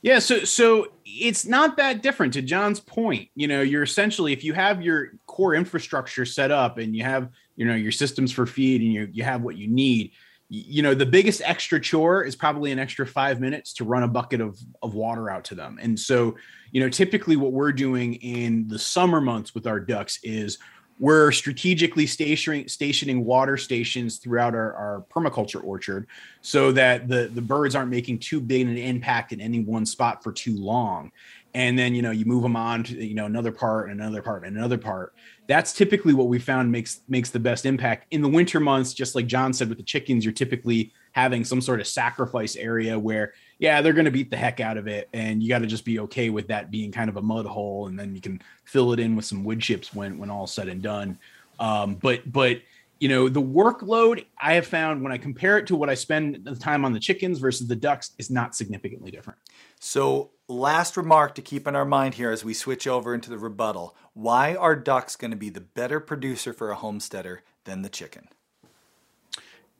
[0.03, 3.29] yeah so so it's not that different to john's point.
[3.35, 7.31] You know you're essentially if you have your core infrastructure set up and you have
[7.57, 10.13] you know your systems for feed and you, you have what you need
[10.51, 14.09] you know the biggest extra chore is probably an extra five minutes to run a
[14.09, 15.79] bucket of, of water out to them.
[15.81, 16.37] And so
[16.73, 20.59] you know typically what we're doing in the summer months with our ducks is
[20.99, 26.07] we're strategically stationing stationing water stations throughout our, our permaculture orchard
[26.41, 30.23] so that the the birds aren't making too big an impact in any one spot
[30.23, 31.13] for too long.
[31.55, 34.23] And then you know you move them on to you know another part and another
[34.23, 35.15] part and another part.
[35.47, 38.07] That's typically what we found makes makes the best impact.
[38.11, 41.61] In the winter months just like john said with the chickens you're typically having some
[41.61, 45.09] sort of sacrifice area where yeah they're going to beat the heck out of it
[45.13, 47.89] and you got to just be okay with that being kind of a mud hole
[47.89, 50.69] and then you can fill it in with some wood chips when when all said
[50.69, 51.19] and done.
[51.59, 52.61] Um, but but
[53.01, 56.45] you know the workload i have found when i compare it to what i spend
[56.45, 59.39] the time on the chickens versus the ducks is not significantly different.
[59.81, 63.39] So last remark to keep in our mind here as we switch over into the
[63.39, 63.97] rebuttal.
[64.15, 68.29] Why are ducks going to be the better producer for a homesteader than the chicken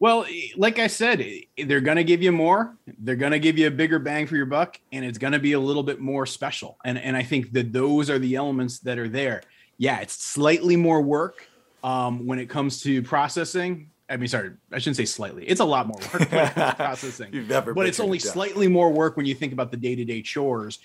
[0.01, 3.33] well eh, like i said eh, eh, they're going to give you more they're going
[3.33, 5.61] to give you a bigger bang for your buck and it's going to be a
[5.61, 9.09] little bit more special and, and i think that those are the elements that are
[9.09, 9.43] there
[9.77, 11.49] yeah it's slightly more work
[11.83, 13.91] um, when it comes to processing.
[14.11, 15.45] I mean, sorry, I shouldn't say slightly.
[15.47, 16.29] It's a lot more work
[16.77, 19.95] processing, You've never but it's only slightly more work when you think about the day
[19.95, 20.79] to day chores.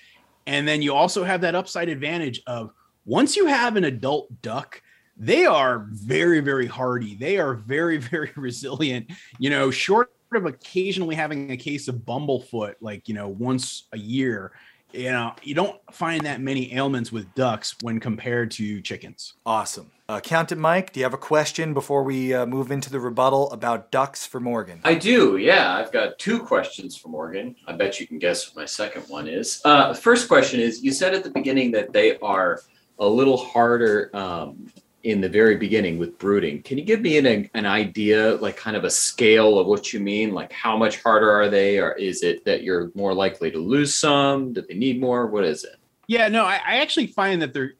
[0.46, 2.70] And then you also have that upside advantage of
[3.06, 4.82] once you have an adult duck,
[5.16, 7.14] they are very, very hardy.
[7.14, 9.10] They are very, very resilient.
[9.38, 13.98] You know, short of occasionally having a case of bumblefoot, like, you know, once a
[13.98, 14.52] year,
[14.92, 19.34] you know, you don't find that many ailments with ducks when compared to chickens.
[19.44, 19.90] Awesome.
[20.08, 23.50] Uh, Accountant Mike, do you have a question before we uh, move into the rebuttal
[23.52, 24.80] about ducks for Morgan?
[24.84, 25.74] I do, yeah.
[25.74, 27.56] I've got two questions for Morgan.
[27.66, 29.60] I bet you can guess what my second one is.
[29.64, 32.60] Uh, first question is you said at the beginning that they are
[32.98, 34.70] a little harder um,
[35.04, 36.62] in the very beginning with brooding.
[36.62, 40.00] Can you give me an, an idea, like kind of a scale of what you
[40.00, 40.32] mean?
[40.32, 41.78] Like how much harder are they?
[41.78, 44.54] Or is it that you're more likely to lose some?
[44.54, 45.26] Do they need more?
[45.26, 45.76] What is it?
[46.06, 47.74] Yeah, no, I, I actually find that they're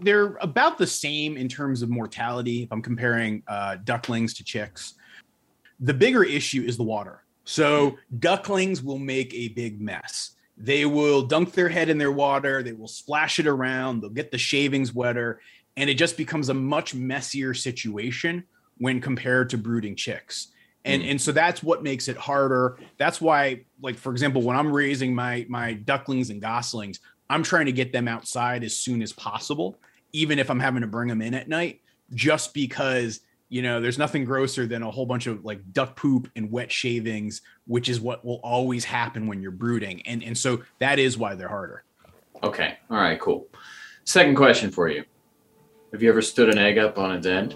[0.00, 2.62] they're about the same in terms of mortality.
[2.62, 4.94] If I'm comparing uh, ducklings to chicks,
[5.80, 7.24] the bigger issue is the water.
[7.44, 10.36] So ducklings will make a big mess.
[10.56, 12.62] They will dunk their head in their water.
[12.62, 14.00] They will splash it around.
[14.00, 15.40] They'll get the shavings wetter,
[15.76, 18.44] and it just becomes a much messier situation
[18.78, 20.48] when compared to brooding chicks
[20.84, 21.10] and mm.
[21.10, 25.14] and so that's what makes it harder that's why like for example when i'm raising
[25.14, 27.00] my my ducklings and goslings
[27.32, 29.78] I'm trying to get them outside as soon as possible,
[30.12, 31.80] even if I'm having to bring them in at night,
[32.12, 36.30] just because you know there's nothing grosser than a whole bunch of like duck poop
[36.36, 40.62] and wet shavings, which is what will always happen when you're brooding, and and so
[40.78, 41.84] that is why they're harder.
[42.42, 42.76] Okay.
[42.90, 43.18] All right.
[43.18, 43.48] Cool.
[44.04, 45.04] Second question for you.
[45.92, 47.54] Have you ever stood an egg up on its end?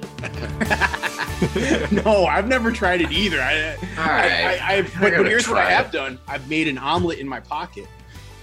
[2.04, 3.40] no, I've never tried it either.
[3.40, 4.30] I, All right.
[4.30, 5.92] I, I, I've, but, but here's what I have it.
[5.92, 6.18] done.
[6.28, 7.86] I've made an omelet in my pocket.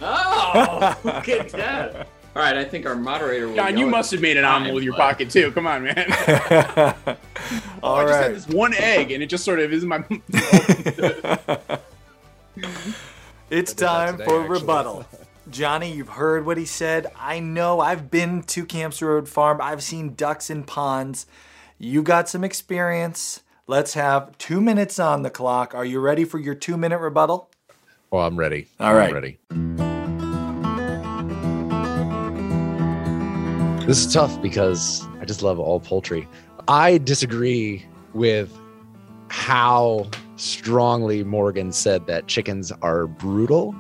[0.02, 2.08] Oh, look at that.
[2.36, 2.58] All right.
[2.58, 3.56] I think our moderator will.
[3.56, 5.52] John, you must have made an time, omelet with your pocket too.
[5.52, 7.18] Come on, man.
[7.86, 9.98] Oh, All I just had this one egg, and it just sort of is my.
[13.50, 14.48] It's I did that time for actually.
[14.48, 15.06] rebuttal.
[15.50, 17.08] Johnny, you've heard what he said.
[17.20, 19.60] I know I've been to Camps Road Farm.
[19.62, 21.26] I've seen ducks in ponds.
[21.78, 23.42] You got some experience.
[23.68, 25.76] Let's have two minutes on the clock.
[25.76, 27.50] Are you ready for your two minute rebuttal?
[28.10, 28.68] Well, I'm ready.
[28.80, 29.14] All I'm right.
[29.14, 29.38] ready.
[33.86, 36.26] This is tough because I just love all poultry.
[36.70, 38.58] I disagree with
[39.28, 43.76] how strongly Morgan said that chickens are brutal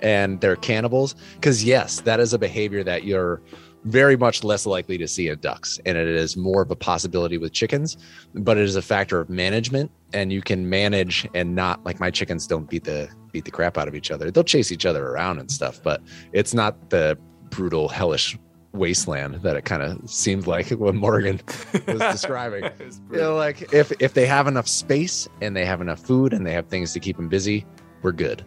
[0.00, 1.14] and they're cannibals.
[1.34, 3.40] Because, yes, that is a behavior that you're
[3.84, 5.78] very much less likely to see in ducks.
[5.86, 7.96] And it is more of a possibility with chickens,
[8.34, 9.90] but it is a factor of management.
[10.12, 13.76] And you can manage and not like my chickens don't beat the beat the crap
[13.76, 14.30] out of each other.
[14.30, 17.18] They'll chase each other around and stuff, but it's not the
[17.50, 18.38] brutal, hellish
[18.72, 21.40] wasteland that it kind of seemed like when Morgan
[21.86, 22.70] was describing.
[23.10, 26.46] You know, like if if they have enough space and they have enough food and
[26.46, 27.66] they have things to keep them busy,
[28.02, 28.44] we're good.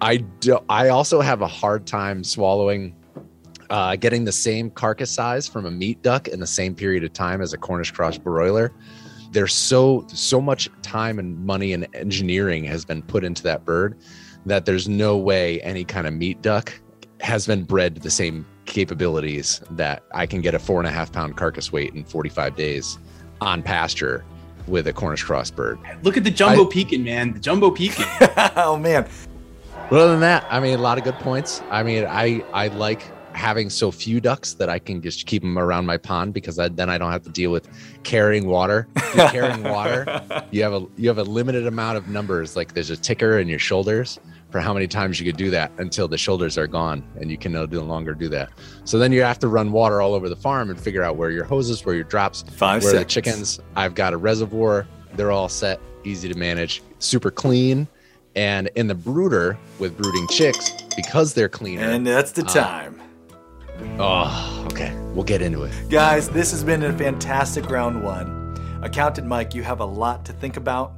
[0.00, 0.58] I do.
[0.68, 2.94] I also have a hard time swallowing
[3.70, 7.12] uh, getting the same carcass size from a meat duck in the same period of
[7.12, 8.72] time as a Cornish cross broiler.
[9.32, 13.98] There's so so much time and money and engineering has been put into that bird
[14.46, 16.72] that there's no way any kind of meat duck
[17.20, 20.90] has been bred to the same capabilities that I can get a four and a
[20.90, 22.98] half pound carcass weight in 45 days
[23.40, 24.24] on pasture
[24.66, 25.78] with a Cornish cross bird.
[26.02, 27.32] Look at the jumbo pekin, man.
[27.32, 28.04] The jumbo pekin.
[28.56, 29.08] oh, man.
[29.88, 31.62] But other than that, I mean, a lot of good points.
[31.70, 33.02] I mean, I I like
[33.36, 36.68] having so few ducks that I can just keep them around my pond because I,
[36.68, 37.68] then I don't have to deal with
[38.02, 38.88] carrying water.
[39.14, 42.56] You're carrying water, you have a you have a limited amount of numbers.
[42.56, 44.18] Like there's a ticker in your shoulders
[44.50, 47.36] for how many times you could do that until the shoulders are gone and you
[47.36, 48.50] can no longer do that.
[48.84, 51.30] So then you have to run water all over the farm and figure out where
[51.30, 53.60] your hoses, where your drops, Five where the chickens.
[53.76, 54.86] I've got a reservoir.
[55.14, 57.86] They're all set, easy to manage, super clean.
[58.36, 61.82] And in the brooder with brooding chicks, because they're cleaner.
[61.90, 63.00] And that's the Uh, time.
[63.98, 64.94] oh, okay.
[65.14, 65.72] We'll get into it.
[65.88, 68.44] Guys, this has been a fantastic round one.
[68.82, 70.92] Accountant Mike, you have a lot to think about,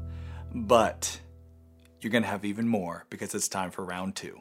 [0.52, 1.20] but
[2.00, 4.40] you're going to have even more because it's time for round two.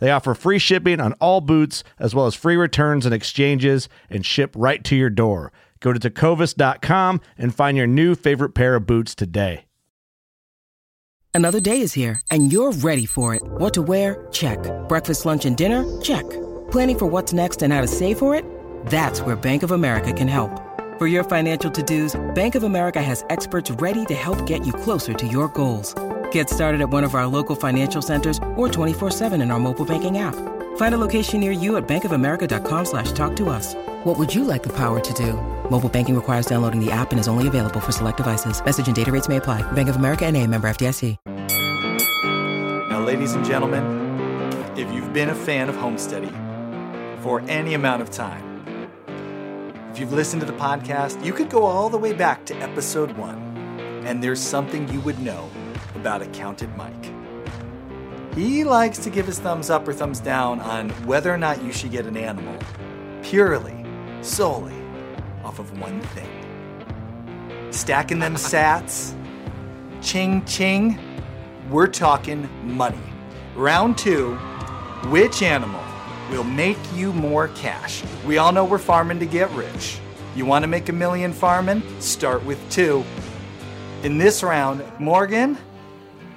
[0.00, 4.26] They offer free shipping on all boots, as well as free returns and exchanges, and
[4.26, 5.52] ship right to your door.
[5.78, 9.64] Go to tecovas.com and find your new favorite pair of boots today.
[11.32, 13.42] Another day is here, and you're ready for it.
[13.44, 14.26] What to wear?
[14.32, 14.58] Check.
[14.88, 15.84] Breakfast, lunch, and dinner?
[16.02, 16.28] Check.
[16.72, 18.44] Planning for what's next and how to save for it?
[18.86, 20.50] That's where Bank of America can help.
[20.98, 24.72] For your financial to dos, Bank of America has experts ready to help get you
[24.72, 25.94] closer to your goals.
[26.32, 30.18] Get started at one of our local financial centers or 24-7 in our mobile banking
[30.18, 30.34] app.
[30.76, 33.74] Find a location near you at bankofamerica.com slash talk to us.
[34.04, 35.34] What would you like the power to do?
[35.70, 38.64] Mobile banking requires downloading the app and is only available for select devices.
[38.64, 39.62] Message and data rates may apply.
[39.72, 41.16] Bank of America and a member FDIC.
[42.88, 43.84] Now, ladies and gentlemen,
[44.76, 46.32] if you've been a fan of Homesteady
[47.22, 48.46] for any amount of time,
[49.92, 53.12] if you've listened to the podcast, you could go all the way back to episode
[53.16, 53.38] one,
[54.06, 55.50] and there's something you would know
[56.00, 57.12] about Accountant Mike.
[58.34, 61.72] He likes to give his thumbs up or thumbs down on whether or not you
[61.72, 62.56] should get an animal
[63.22, 63.84] purely,
[64.22, 64.74] solely
[65.44, 66.40] off of one thing
[67.70, 69.14] Stacking them sats.
[70.02, 70.98] Ching ching.
[71.70, 72.98] We're talking money.
[73.54, 74.36] Round two
[75.08, 75.82] which animal
[76.30, 78.02] will make you more cash?
[78.26, 79.98] We all know we're farming to get rich.
[80.36, 81.82] You want to make a million farming?
[82.00, 83.02] Start with two.
[84.02, 85.56] In this round, Morgan,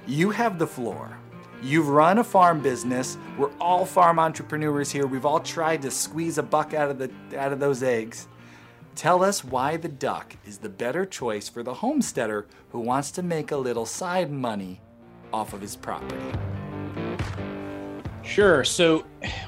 [0.08, 1.18] you have the floor.
[1.62, 3.18] You've run a farm business.
[3.38, 5.08] We're all farm entrepreneurs here.
[5.08, 8.28] We've all tried to squeeze a buck out of the out of those eggs.
[8.95, 13.24] Tell us why the duck is the better choice for the homesteader who wants to
[13.24, 14.82] make a little side money
[15.32, 16.22] off of his property.
[18.24, 18.64] Sure.
[18.64, 19.06] So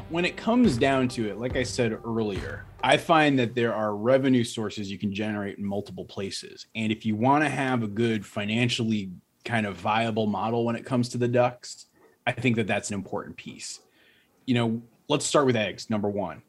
[0.09, 3.95] when it comes down to it, like I said earlier, I find that there are
[3.95, 6.67] revenue sources you can generate in multiple places.
[6.75, 9.11] And if you want to have a good financially
[9.45, 11.85] kind of viable model when it comes to the ducks,
[12.27, 13.79] I think that that's an important piece.
[14.45, 16.41] You know, let's start with eggs, number one.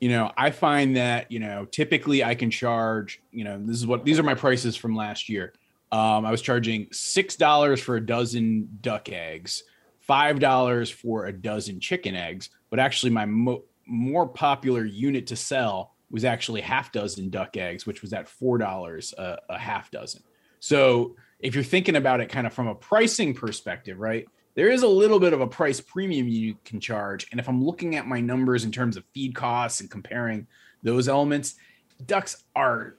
[0.00, 3.86] You know, I find that, you know, typically I can charge, you know, this is
[3.86, 5.52] what these are my prices from last year.
[5.92, 9.64] Um, I was charging $6 for a dozen duck eggs
[10.10, 15.36] five dollars for a dozen chicken eggs, but actually my mo- more popular unit to
[15.36, 19.88] sell was actually half dozen duck eggs, which was at four dollars a, a half
[19.92, 20.20] dozen.
[20.58, 24.26] So if you're thinking about it kind of from a pricing perspective, right?
[24.54, 27.26] There is a little bit of a price premium you can charge.
[27.30, 30.46] And if I'm looking at my numbers in terms of feed costs and comparing
[30.82, 31.54] those elements,
[32.06, 32.96] ducks are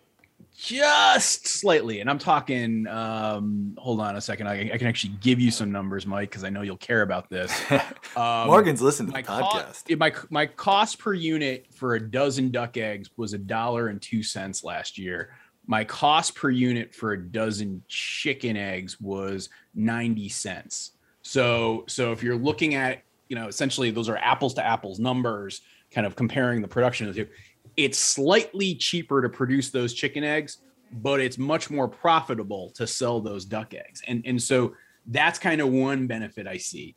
[0.58, 5.40] just slightly and i'm talking um hold on a second i, I can actually give
[5.40, 7.52] you some numbers mike because i know you'll care about this
[8.16, 12.00] um, morgan's listening to my the podcast cost, my, my cost per unit for a
[12.00, 15.34] dozen duck eggs was a dollar and two cents last year
[15.68, 20.92] my cost per unit for a dozen chicken eggs was 90 cents
[21.22, 25.62] so so if you're looking at you know essentially those are apples to apples numbers
[25.92, 27.30] kind of comparing the production of the two
[27.78, 30.58] it's slightly cheaper to produce those chicken eggs,
[30.92, 34.02] but it's much more profitable to sell those duck eggs.
[34.08, 34.74] And, and so
[35.08, 36.96] that's kind of one benefit I see.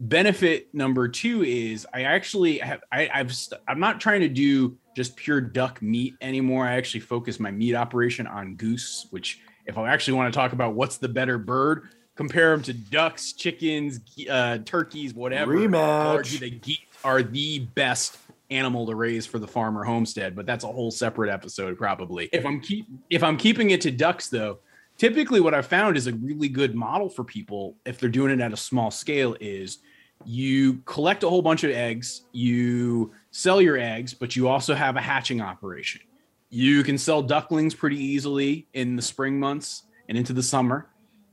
[0.00, 4.76] Benefit number two is I actually have I, I've st- I'm not trying to do
[4.96, 6.66] just pure duck meat anymore.
[6.66, 10.52] I actually focus my meat operation on goose, which if I actually want to talk
[10.52, 15.54] about what's the better bird, compare them to ducks, chickens, uh, turkeys, whatever.
[15.54, 16.38] Rematch.
[16.38, 18.18] The, geese are the best
[18.50, 22.28] animal to raise for the farmer homestead, but that's a whole separate episode probably.
[22.32, 24.58] If I'm keep if I'm keeping it to ducks though,
[24.98, 28.40] typically what I've found is a really good model for people if they're doing it
[28.40, 29.78] at a small scale is
[30.24, 34.96] you collect a whole bunch of eggs, you sell your eggs, but you also have
[34.96, 36.00] a hatching operation.
[36.50, 40.88] You can sell ducklings pretty easily in the spring months and into the summer.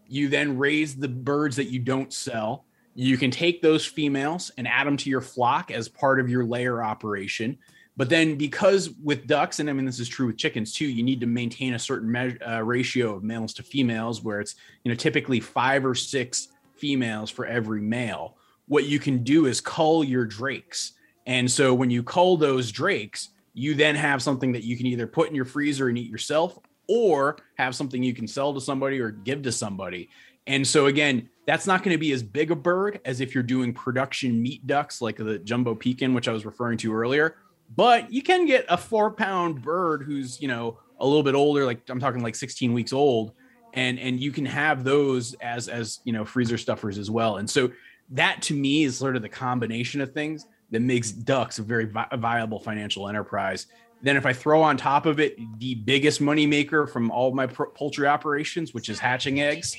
[0.07, 4.68] You then raise the birds that you don't sell you can take those females and
[4.68, 7.57] add them to your flock as part of your layer operation.
[7.97, 11.03] But then, because with ducks, and I mean this is true with chickens too, you
[11.03, 14.89] need to maintain a certain me- uh, ratio of males to females, where it's you
[14.89, 18.37] know typically five or six females for every male.
[18.67, 20.93] What you can do is cull your drakes,
[21.25, 25.05] and so when you cull those drakes, you then have something that you can either
[25.05, 28.99] put in your freezer and eat yourself, or have something you can sell to somebody
[28.99, 30.09] or give to somebody.
[30.47, 33.43] And so again, that's not going to be as big a bird as if you're
[33.43, 37.35] doing production meat ducks like the jumbo pekin, which I was referring to earlier.
[37.76, 41.65] But you can get a four pound bird who's, you know, a little bit older,
[41.65, 43.34] like I'm talking like 16 weeks old,
[43.74, 47.38] and and you can have those as as you know freezer stuffers as well.
[47.38, 47.72] And so
[48.11, 51.86] that to me is sort of the combination of things that makes ducks a very
[51.86, 53.67] vi- viable financial enterprise.
[54.01, 57.47] Then if I throw on top of it the biggest money maker from all my
[57.47, 59.78] poultry operations, which is hatching eggs,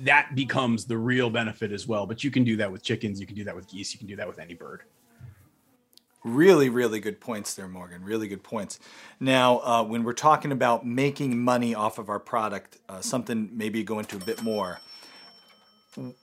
[0.00, 2.06] that becomes the real benefit as well.
[2.06, 4.08] But you can do that with chickens, you can do that with geese, you can
[4.08, 4.82] do that with any bird.
[6.26, 8.02] Really, really good points there, Morgan.
[8.02, 8.80] Really good points.
[9.20, 13.84] Now, uh, when we're talking about making money off of our product, uh, something maybe
[13.84, 14.80] go into a bit more.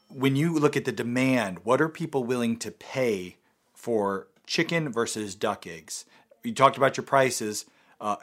[0.09, 3.37] When you look at the demand, what are people willing to pay
[3.73, 6.03] for chicken versus duck eggs?
[6.43, 7.63] You talked about your prices.
[8.01, 8.17] Uh,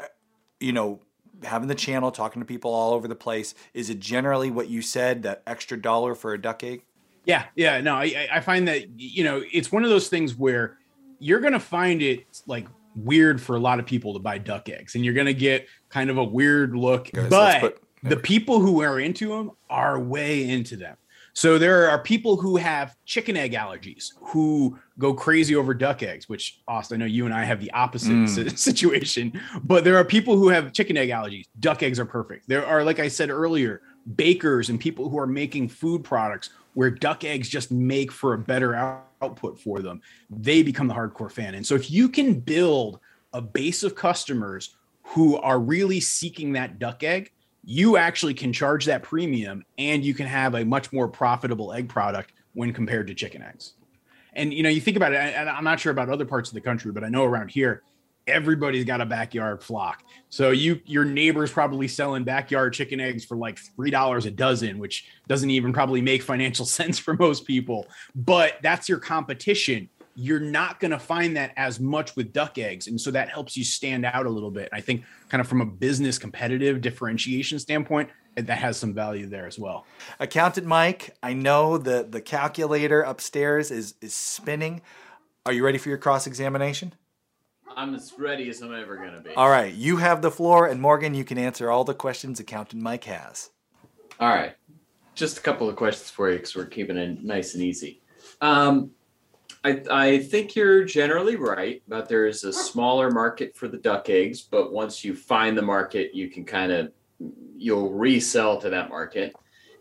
[0.61, 1.01] you know,
[1.45, 4.83] having the channel, talking to people all over the place, is it generally what you
[4.83, 6.83] said that extra dollar for a duck egg?
[7.25, 7.81] Yeah, yeah.
[7.81, 10.77] No, I, I find that you know it's one of those things where
[11.21, 12.67] you're gonna find it like
[12.97, 16.11] weird for a lot of people to buy duck eggs, and you're gonna get kind
[16.11, 17.11] of a weird look.
[17.13, 20.97] Guys, but put, the people who are into them are way into them.
[21.33, 26.29] So there are people who have chicken egg allergies who go crazy over duck eggs,
[26.29, 28.59] which Austin, I know you and I have the opposite mm.
[28.59, 31.45] situation, but there are people who have chicken egg allergies.
[31.61, 32.49] Duck eggs are perfect.
[32.49, 33.81] There are, like I said earlier,
[34.17, 38.39] bakers and people who are making food products where duck eggs just make for a
[38.39, 40.01] better output for them.
[40.31, 41.55] They become the hardcore fan.
[41.55, 43.01] And so if you can build
[43.33, 47.33] a base of customers who are really seeking that duck egg,
[47.65, 51.89] you actually can charge that premium and you can have a much more profitable egg
[51.89, 53.75] product when compared to chicken eggs.
[54.33, 56.55] And you know, you think about it, and I'm not sure about other parts of
[56.55, 57.83] the country, but I know around here,
[58.31, 60.05] everybody's got a backyard flock.
[60.29, 64.79] So you your neighbor's probably selling backyard chicken eggs for like three dollars a dozen,
[64.79, 67.87] which doesn't even probably make financial sense for most people.
[68.15, 69.89] But that's your competition.
[70.17, 73.57] You're not going to find that as much with duck eggs, and so that helps
[73.57, 74.69] you stand out a little bit.
[74.73, 79.47] I think, kind of from a business competitive differentiation standpoint, that has some value there
[79.47, 79.87] as well.
[80.19, 84.83] Accountant Mike, I know the the calculator upstairs is is spinning.
[85.47, 86.93] Are you ready for your cross examination?
[87.77, 89.35] I'm as ready as I'm ever gonna be.
[89.35, 92.83] All right, you have the floor, and Morgan, you can answer all the questions Accountant
[92.83, 93.51] Mike has.
[94.19, 94.55] All right,
[95.15, 98.03] just a couple of questions for you because we're keeping it nice and easy.
[98.41, 98.91] Um,
[99.63, 104.09] I, I think you're generally right, but there is a smaller market for the duck
[104.09, 104.41] eggs.
[104.41, 106.93] But once you find the market, you can kind of
[107.57, 109.35] you'll resell to that market.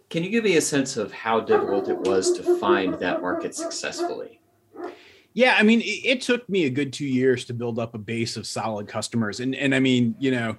[0.10, 3.56] Can you give me a sense of how difficult it was to find that market
[3.56, 4.39] successfully?
[5.34, 7.98] Yeah, I mean, it, it, took me a good two years to build up a
[7.98, 10.58] base of solid customers, and and I mean, you know,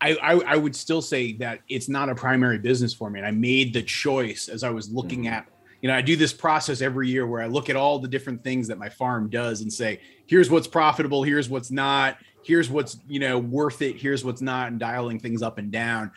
[0.00, 3.26] I, I, I would still say that it's not a primary business for me, and
[3.26, 5.34] I made the choice as I was looking mm-hmm.
[5.34, 5.48] at.
[5.82, 8.42] You know, I do this process every year where I look at all the different
[8.42, 12.98] things that my farm does and say, here's what's profitable, here's what's not, here's what's
[13.08, 16.12] you know worth it, here's what's not, and dialing things up and down.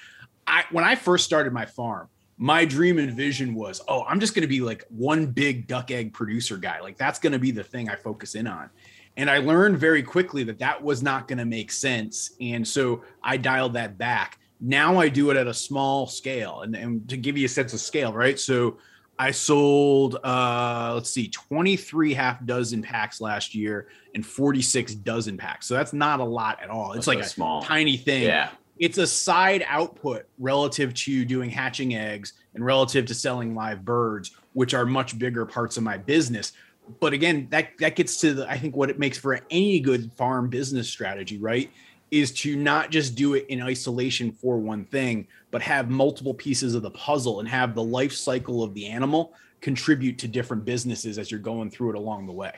[0.46, 2.08] I when I first started my farm,
[2.42, 5.92] my dream and vision was, oh, I'm just going to be like one big duck
[5.92, 6.80] egg producer guy.
[6.80, 8.70] Like that's going to be the thing I focus in on.
[9.18, 12.32] And I learned very quickly that that was not going to make sense.
[12.40, 14.40] And so I dialed that back.
[14.62, 16.62] Now I do it at a small scale.
[16.62, 18.40] And, and to give you a sense of scale, right?
[18.40, 18.78] So
[19.18, 25.66] I sold, uh, let's see, 23 half dozen packs last year and 46 dozen packs.
[25.66, 26.94] So that's not a lot at all.
[26.94, 28.24] It's that's like a small tiny thing.
[28.24, 33.84] Yeah it's a side output relative to doing hatching eggs and relative to selling live
[33.84, 36.54] birds, which are much bigger parts of my business.
[37.00, 40.12] But again, that that gets to the I think what it makes for any good
[40.14, 41.70] farm business strategy, right?
[42.10, 46.74] Is to not just do it in isolation for one thing, but have multiple pieces
[46.74, 51.20] of the puzzle and have the life cycle of the animal contribute to different businesses
[51.20, 52.54] as you're going through it along the way.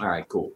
[0.00, 0.52] All right, cool.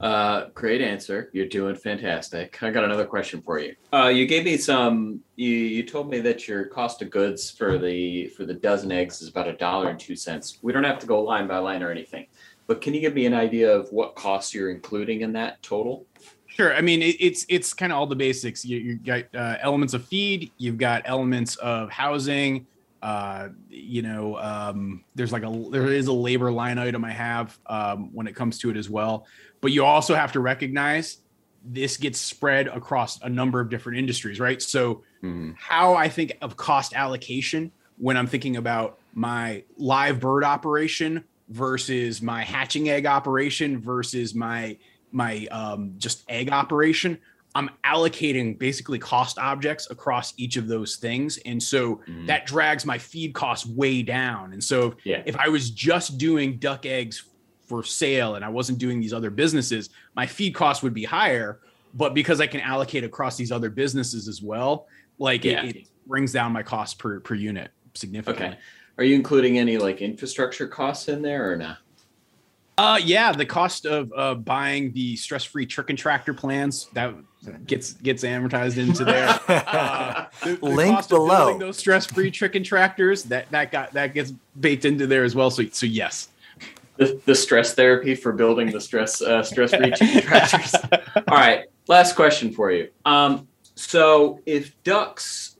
[0.00, 1.30] Uh, great answer.
[1.32, 2.62] You're doing fantastic.
[2.62, 3.74] I got another question for you.
[3.92, 5.20] Uh, you gave me some.
[5.36, 9.22] You, you told me that your cost of goods for the for the dozen eggs
[9.22, 10.58] is about a dollar and two cents.
[10.62, 12.26] We don't have to go line by line or anything,
[12.66, 16.06] but can you give me an idea of what costs you're including in that total?
[16.46, 16.72] Sure.
[16.72, 18.64] I mean, it, it's it's kind of all the basics.
[18.64, 20.52] You, you got uh, elements of feed.
[20.56, 22.66] You've got elements of housing.
[23.02, 27.58] Uh, you know, um, there's like a there is a labor line item I have
[27.66, 29.26] um, when it comes to it as well.
[29.64, 31.20] But you also have to recognize
[31.64, 34.60] this gets spread across a number of different industries, right?
[34.60, 35.52] So, mm-hmm.
[35.56, 42.20] how I think of cost allocation when I'm thinking about my live bird operation versus
[42.20, 44.76] my hatching egg operation versus my
[45.12, 47.16] my um, just egg operation,
[47.54, 51.38] I'm allocating basically cost objects across each of those things.
[51.46, 52.26] And so mm.
[52.26, 54.52] that drags my feed costs way down.
[54.52, 55.22] And so yeah.
[55.24, 57.30] if I was just doing duck eggs
[57.74, 61.60] for sale and I wasn't doing these other businesses, my feed cost would be higher.
[61.92, 64.86] But because I can allocate across these other businesses as well,
[65.18, 65.64] like yeah.
[65.64, 68.48] it, it, brings down my cost per, per unit significantly.
[68.48, 68.58] Okay.
[68.98, 71.78] Are you including any like infrastructure costs in there or not?
[72.76, 77.14] Uh, yeah, the cost of uh, buying the stress-free chicken tractor plans that
[77.66, 79.40] gets gets amortized into there.
[79.48, 84.84] Uh, the, the Link below those stress-free chicken tractors that that got that gets baked
[84.84, 85.50] into there as well.
[85.50, 86.28] So so yes,
[86.96, 90.74] the, the stress therapy for building the stress uh, stress free tractors.
[91.28, 92.90] All right, last question for you.
[93.04, 95.56] Um, so if ducks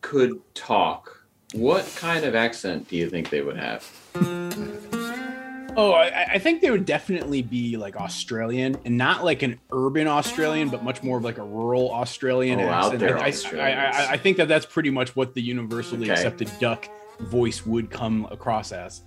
[0.00, 3.90] could talk, what kind of accent do you think they would have?
[5.76, 10.08] Oh, I, I, think they would definitely be like Australian, and not like an urban
[10.08, 12.94] Australian, but much more of like a rural Australian oh, accent.
[12.94, 16.12] Out there, I, I, I, think that that's pretty much what the universally okay.
[16.12, 16.88] accepted duck
[17.20, 19.02] voice would come across as.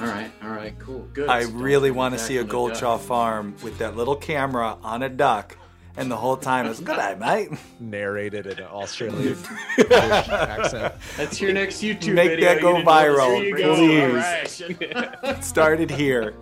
[0.00, 1.28] All right, all right, cool, good.
[1.28, 5.56] I really want to see a Goldshaw farm with that little camera on a duck,
[5.96, 7.48] and the whole time it's good night, mate.
[7.80, 9.38] Narrated in an Australian
[9.90, 10.94] accent.
[11.16, 12.46] That's your next YouTube Make video.
[12.54, 13.74] that go viral, go.
[13.76, 15.40] please.
[15.46, 16.34] Started here.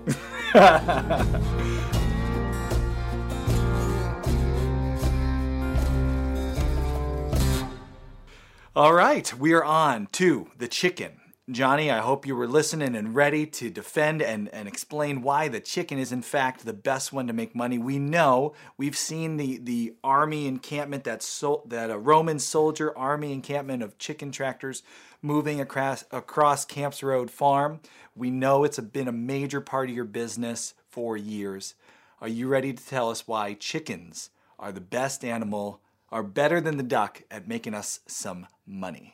[8.76, 11.20] All right, we are on to the chicken
[11.50, 15.60] Johnny, I hope you were listening and ready to defend and, and explain why the
[15.60, 17.76] chicken is in fact the best one to make money.
[17.76, 23.30] We know we've seen the, the army encampment, that so, that a Roman soldier army
[23.30, 24.82] encampment of chicken tractors
[25.20, 27.80] moving across across Camps Road Farm.
[28.16, 31.74] We know it's been a major part of your business for years.
[32.22, 36.78] Are you ready to tell us why chickens are the best animal, are better than
[36.78, 39.13] the duck at making us some money?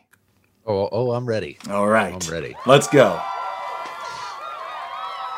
[0.70, 1.58] Oh, oh, I'm ready.
[1.68, 2.14] All right.
[2.14, 2.54] I'm ready.
[2.64, 3.20] Let's go.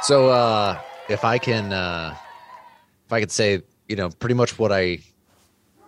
[0.02, 0.78] So, uh,
[1.08, 2.14] if I can, uh,
[3.06, 4.98] if I could say, you know, pretty much what I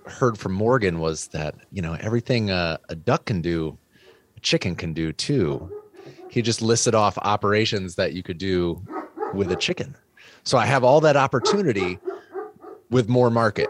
[0.07, 3.77] heard from Morgan was that, you know, everything uh, a duck can do,
[4.35, 5.71] a chicken can do too.
[6.31, 8.83] He just listed off operations that you could do
[9.35, 9.95] with a chicken.
[10.45, 11.99] So I have all that opportunity
[12.89, 13.69] with more market.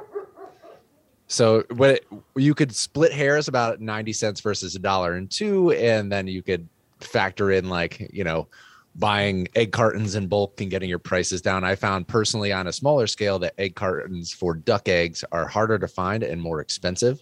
[1.34, 2.04] So what
[2.36, 6.44] you could split hairs about 90 cents versus a dollar and two, and then you
[6.44, 6.68] could
[7.00, 8.46] factor in like, you know,
[8.94, 11.64] buying egg cartons in bulk and getting your prices down.
[11.64, 15.76] I found personally on a smaller scale that egg cartons for duck eggs are harder
[15.76, 17.20] to find and more expensive.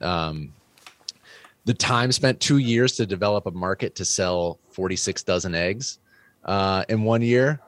[0.00, 0.54] Um,
[1.66, 5.98] the time spent two years to develop a market to sell 46 dozen eggs
[6.46, 7.60] uh, in one year,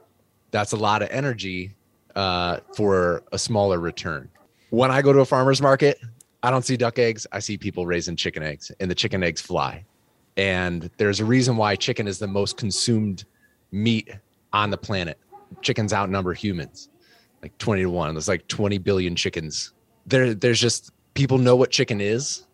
[0.52, 1.74] that's a lot of energy
[2.16, 4.30] uh, for a smaller return
[4.72, 6.00] when I go to a farmer's market,
[6.42, 7.26] I don't see duck eggs.
[7.30, 9.84] I see people raising chicken eggs, and the chicken eggs fly.
[10.38, 13.26] And there's a reason why chicken is the most consumed
[13.70, 14.08] meat
[14.54, 15.18] on the planet.
[15.60, 16.88] Chickens outnumber humans
[17.42, 18.14] like 20 to 1.
[18.14, 19.74] There's like 20 billion chickens.
[20.06, 22.46] There, there's just people know what chicken is,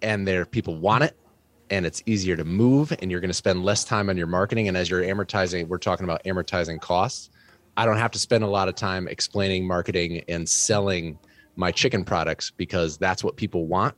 [0.00, 1.14] and there people want it,
[1.68, 4.68] and it's easier to move, and you're going to spend less time on your marketing.
[4.68, 7.28] And as you're amortizing, we're talking about amortizing costs.
[7.76, 11.18] I don't have to spend a lot of time explaining marketing and selling
[11.56, 13.94] my chicken products because that's what people want.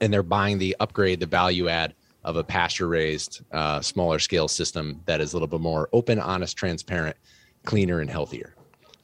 [0.00, 4.48] And they're buying the upgrade the value add of a pasture raised uh, smaller scale
[4.48, 7.16] system that is a little bit more open honest transparent
[7.64, 8.54] cleaner and healthier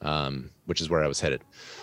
[0.01, 1.41] um, which is where i was headed.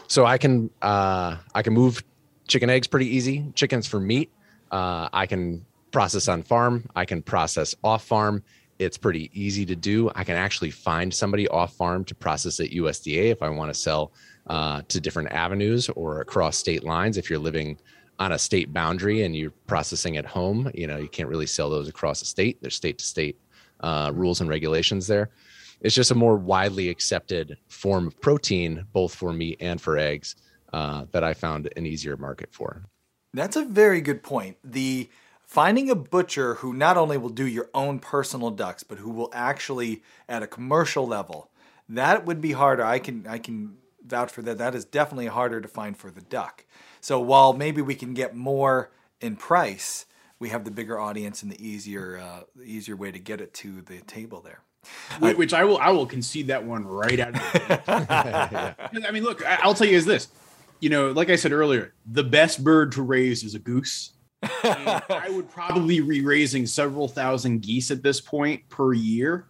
[0.09, 2.03] So i can uh, i can move
[2.49, 3.51] chicken eggs pretty easy.
[3.55, 4.31] Chickens for meat
[4.71, 6.89] uh, i can process on farm.
[6.97, 8.43] I can process off farm.
[8.79, 10.11] It's pretty easy to do.
[10.15, 13.79] I can actually find somebody off farm to process at usda if i want to
[13.79, 14.13] sell
[14.47, 17.17] uh, to different avenues or across state lines.
[17.17, 17.79] If you're living
[18.19, 21.71] on a state boundary and you're processing at home, you know, you can't really sell
[21.71, 22.59] those across the state.
[22.61, 23.39] There's state to state
[23.81, 25.31] uh, rules and regulations there.
[25.81, 30.37] It's just a more widely accepted form of protein, both for meat and for eggs,
[30.73, 32.85] uh, that I found an easier market for.
[33.35, 34.59] That's a very good point.
[34.63, 35.09] The
[35.45, 39.31] finding a butcher who not only will do your own personal ducks, but who will
[39.33, 41.51] actually, at a commercial level,
[41.89, 42.85] that would be harder.
[42.85, 44.59] I can I can vouch for that.
[44.59, 46.65] That is definitely harder to find for the duck.
[47.01, 48.91] So while maybe we can get more
[49.21, 50.07] in price,
[50.39, 53.55] we have the bigger audience and the easier uh, the easier way to get it
[53.55, 54.61] to the table there.
[55.21, 58.75] Which, which I will I will concede that one right out of the yeah.
[59.09, 60.29] I mean, look, I'll tell you is this.
[60.81, 64.13] You know, like I said earlier, the best bird to raise is a goose.
[64.43, 69.47] I would probably be raising several thousand geese at this point per year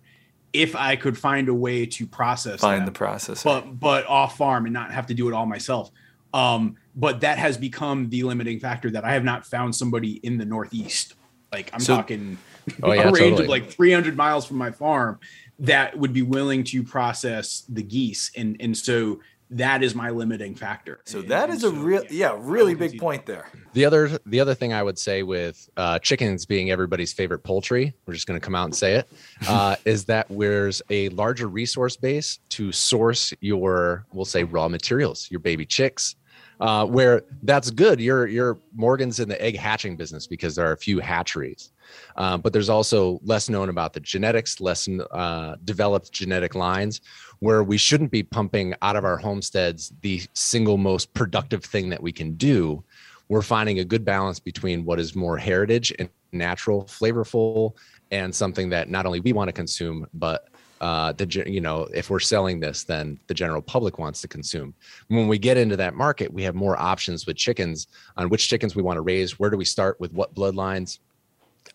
[0.52, 4.36] if I could find a way to process find them, the process, but but off
[4.36, 5.90] farm and not have to do it all myself.
[6.34, 10.38] Um, but that has become the limiting factor that I have not found somebody in
[10.38, 11.14] the Northeast.
[11.52, 12.38] Like I'm so, talking
[12.82, 13.44] oh, yeah, a range totally.
[13.44, 15.18] of like 300 miles from my farm
[15.58, 19.20] that would be willing to process the geese, and and so
[19.52, 21.00] that is my limiting factor.
[21.04, 23.46] So that is and a so, real, yeah, yeah really big point there.
[23.74, 27.94] The other, the other thing I would say with uh, chickens being everybody's favorite poultry,
[28.06, 29.10] we're just going to come out and say it,
[29.48, 35.28] uh, is that there's a larger resource base to source your, we'll say, raw materials,
[35.30, 36.16] your baby chicks.
[36.62, 38.00] Uh, where that's good.
[38.00, 41.72] You're you're Morgan's in the egg hatching business because there are a few hatcheries,
[42.14, 47.00] uh, but there's also less known about the genetics, less uh, developed genetic lines
[47.40, 52.00] where we shouldn't be pumping out of our homesteads the single most productive thing that
[52.00, 52.84] we can do.
[53.28, 57.74] We're finding a good balance between what is more heritage and natural, flavorful,
[58.12, 60.46] and something that not only we want to consume, but
[60.82, 64.74] uh, the you know if we're selling this, then the general public wants to consume.
[65.06, 68.74] When we get into that market, we have more options with chickens on which chickens
[68.74, 69.38] we want to raise.
[69.38, 70.98] Where do we start with what bloodlines?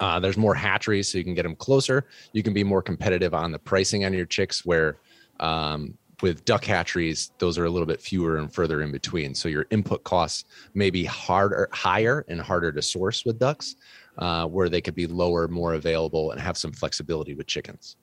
[0.02, 2.06] Uh, there's more hatcheries, so you can get them closer.
[2.34, 4.98] You can be more competitive on the pricing on your chicks, where
[5.40, 9.34] um, with duck hatcheries, those are a little bit fewer and further in between.
[9.34, 10.44] So your input costs
[10.74, 13.78] may be harder, higher and harder to source with ducks,
[14.18, 17.96] uh, where they could be lower, more available, and have some flexibility with chickens.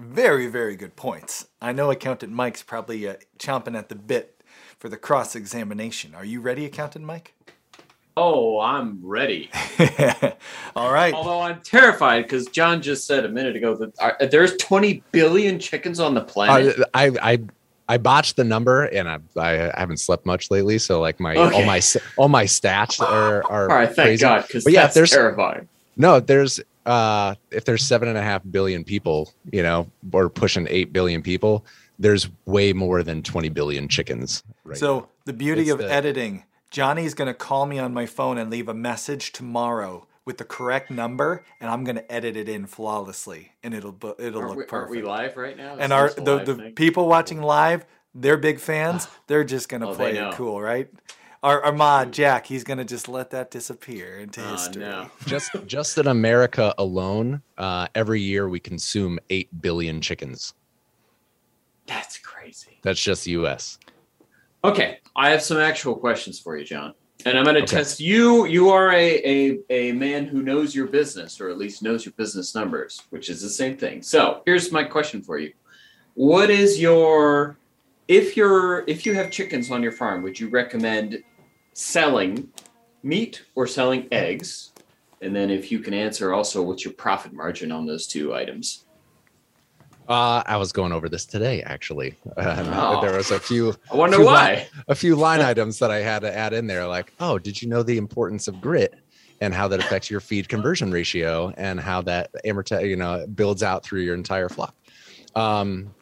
[0.00, 1.46] Very, very good points.
[1.60, 4.42] I know Accountant Mike's probably uh, chomping at the bit
[4.78, 6.14] for the cross examination.
[6.14, 7.34] Are you ready, Accountant Mike?
[8.16, 9.50] Oh, I'm ready.
[10.76, 11.12] All right.
[11.12, 15.58] Although I'm terrified because John just said a minute ago that are, there's 20 billion
[15.58, 16.80] chickens on the planet.
[16.80, 17.38] Uh, I I
[17.88, 21.64] I botched the number, and I I haven't slept much lately, so like my all
[21.64, 21.80] my
[22.16, 24.20] all my stats are are All right, thank crazy.
[24.22, 25.68] God, because But yeah, that's there's terrifying.
[25.96, 30.66] no there's uh if there's seven and a half billion people, you know, or pushing
[30.70, 31.64] eight billion people,
[31.98, 34.42] there's way more than 20 billion chickens.
[34.64, 34.78] Right.
[34.78, 38.38] So the beauty It's of the- editing, Johnny's going to call me on my phone
[38.38, 42.48] and leave a message tomorrow with the correct number, and I'm going to edit it
[42.48, 44.72] in flawlessly, and it'll bu- it'll Aren't look we, perfect.
[44.74, 45.72] aren't we live right now?
[45.72, 46.72] and Is our the, the thing?
[46.74, 49.08] people watching live, they're big fans.
[49.26, 50.88] They're just going to Oh, play it cool, right?
[51.42, 54.82] Our, our mod Jack, he's going to just let that disappear into Oh, history.
[54.82, 55.10] no.
[55.26, 60.52] just just in America alone, uh, every year we consume eight billion chickens.
[61.86, 62.78] That's crazy.
[62.82, 63.78] That's just the U.S.
[64.64, 66.92] Okay, I have some actual questions for you, John.
[67.24, 67.76] And I'm going to Okay.
[67.76, 68.46] test you.
[68.46, 72.12] You are a, a, a man who knows your business, or at least knows your
[72.16, 74.02] business numbers, which is the same thing.
[74.02, 75.52] So here's my question for you.
[76.14, 77.59] What is your
[78.10, 81.22] if you're if you have chickens on your farm, would you recommend
[81.74, 82.48] selling
[83.04, 84.72] meat or selling eggs?
[85.22, 88.84] And then if you can answer also what's your profit margin on those two items?
[90.08, 92.16] Uh, I was going over this today, actually.
[92.36, 93.00] Uh, Oh.
[93.00, 94.54] There was a few I wonder few why.
[94.74, 97.62] li- a few line items that I had to add in there, like, oh, did
[97.62, 98.94] you know the importance of grit
[99.40, 103.62] and how that affects your feed conversion ratio and how that amorti- you know, builds
[103.62, 104.74] out through your entire flock.
[105.36, 105.94] Um,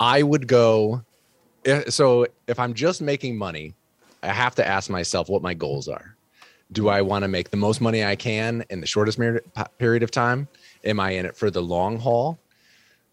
[0.00, 1.04] I would go.
[1.66, 3.74] eh, So if I'm just making money,
[4.22, 6.16] I have to ask myself what my goals are.
[6.72, 9.18] Do I want to make the most money I can in the shortest
[9.78, 10.48] period of time?
[10.84, 12.38] Am I in it for the long haul?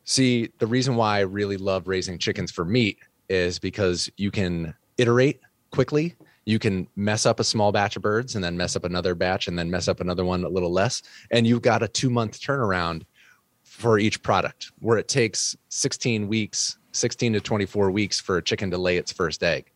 [0.05, 4.73] See, the reason why I really love raising chickens for meat is because you can
[4.97, 6.15] iterate quickly.
[6.45, 9.47] You can mess up a small batch of birds and then mess up another batch
[9.47, 11.01] and then mess up another one a little less.
[11.31, 13.03] And you've got a two month turnaround
[13.77, 18.71] for each product where it takes 16 weeks, 16 to 24 weeks for a chicken
[18.71, 19.69] to lay its first egg.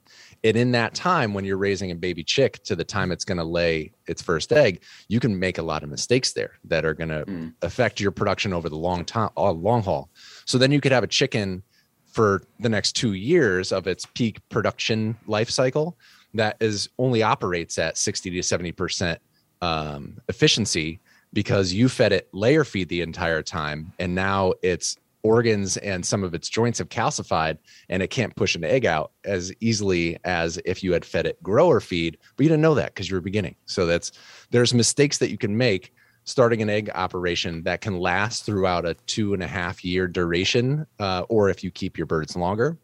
[0.43, 3.37] And in that time, when you're raising a baby chick to the time it's going
[3.37, 6.95] to lay its first egg, you can make a lot of mistakes there that are
[6.95, 7.53] going to Mm.
[7.61, 10.09] affect your production over the long time, uh, long haul.
[10.47, 11.61] So then you could have a chicken
[12.07, 15.95] for the next two years of its peak production life cycle
[16.33, 19.19] that is only operates at 60 to 70 percent
[19.61, 20.99] um, efficiency
[21.33, 26.23] because you fed it layer feed the entire time and now its organs and some
[26.23, 27.57] of its joints have calcified
[27.89, 31.41] and it can't push an egg out as easily as if you had fed it
[31.43, 33.55] grower feed but you didn't know that because you were beginning.
[33.65, 34.11] So that's
[34.49, 38.93] there's mistakes that you can make starting an egg operation that can last throughout a
[39.05, 42.77] two and a half year duration uh, or if you keep your birds longer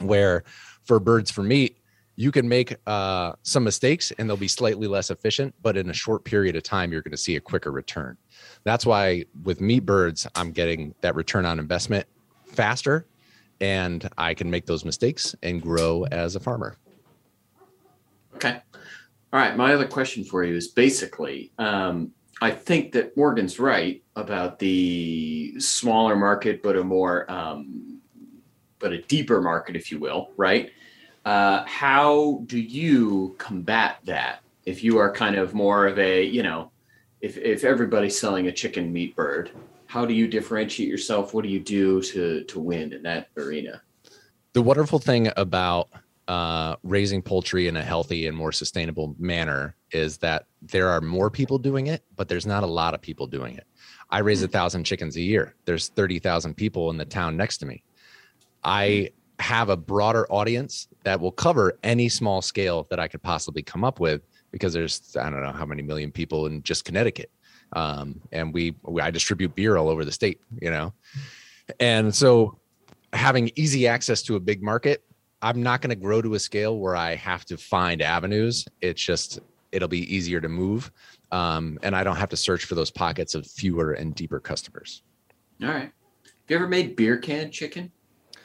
[0.00, 0.44] where
[0.84, 1.78] for birds for meat
[2.16, 5.94] you can make uh, some mistakes and they'll be slightly less efficient but in a
[5.94, 8.16] short period of time you're going to see a quicker return
[8.64, 12.06] that's why with meat birds i'm getting that return on investment
[12.46, 13.06] faster
[13.60, 16.76] and i can make those mistakes and grow as a farmer
[18.36, 18.60] Okay.
[19.32, 19.56] All right.
[19.56, 25.58] My other question for you is basically, um, I think that Morgan's right about the
[25.58, 28.00] smaller market, but a more, um,
[28.78, 30.70] but a deeper market, if you will, right?
[31.24, 36.42] Uh, how do you combat that if you are kind of more of a, you
[36.42, 36.70] know,
[37.20, 39.50] if if everybody's selling a chicken meat bird,
[39.86, 41.32] how do you differentiate yourself?
[41.32, 43.80] What do you do to to win in that arena?
[44.54, 45.88] the wonderful thing about
[46.28, 51.28] uh, raising poultry in a healthy and more sustainable manner is that there are more
[51.28, 53.66] people doing it, but there's not a lot of people doing it.
[54.10, 55.54] I raise a thousand chickens a year.
[55.66, 57.82] There's 30,000 people in the town next to me.
[58.62, 59.10] I
[59.40, 63.84] have a broader audience that will cover any small scale that I could possibly come
[63.84, 67.30] up with because there's, I don't know how many million people in just Connecticut.
[67.72, 70.92] Um, and we, we, I distribute beer all over the state, you know?
[71.80, 72.58] And so
[73.12, 75.02] having easy access to a big market,
[75.42, 78.66] I'm not going to grow to a scale where I have to find avenues.
[78.80, 79.40] It's just
[79.72, 80.90] it'll be easier to move,
[81.32, 85.02] um, and I don't have to search for those pockets of fewer and deeper customers.
[85.62, 85.92] All right.
[86.22, 87.90] Have you ever made beer can chicken?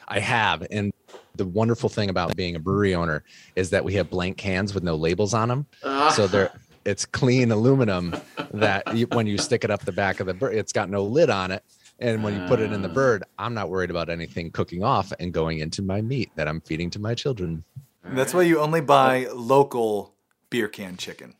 [0.10, 0.91] I have, and
[1.36, 3.24] the wonderful thing about being a brewery owner
[3.55, 5.68] is that we have blank cans with no labels on them,
[6.16, 6.51] so they're
[6.86, 8.16] it's clean aluminum
[8.51, 11.03] that you, when you stick it up the back of the bird, it's got no
[11.03, 11.62] lid on it.
[11.99, 12.93] And when you put it in the Ah.
[12.93, 16.62] bird, I'm not worried about anything cooking off and going into my meat that I'm
[16.62, 17.64] feeding to my children.
[18.03, 20.16] That's why you only buy local
[20.49, 21.36] beer can chicken.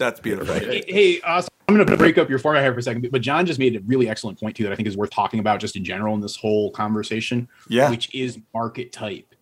[0.00, 0.54] That's beautiful.
[0.54, 3.20] Hey, hey, so I'm going to break up your format here for a second, but
[3.20, 5.60] John just made a really excellent point too that I think is worth talking about
[5.60, 7.90] just in general in this whole conversation, Yeah.
[7.90, 9.34] which is market type.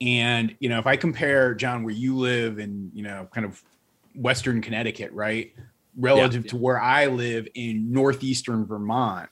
[0.00, 3.60] And you know, if I compare John where you live in, you know, kind of
[4.14, 5.52] Western Connecticut, right?
[5.96, 6.50] Relative Yeah.
[6.50, 9.28] to where I live in northeastern Vermont,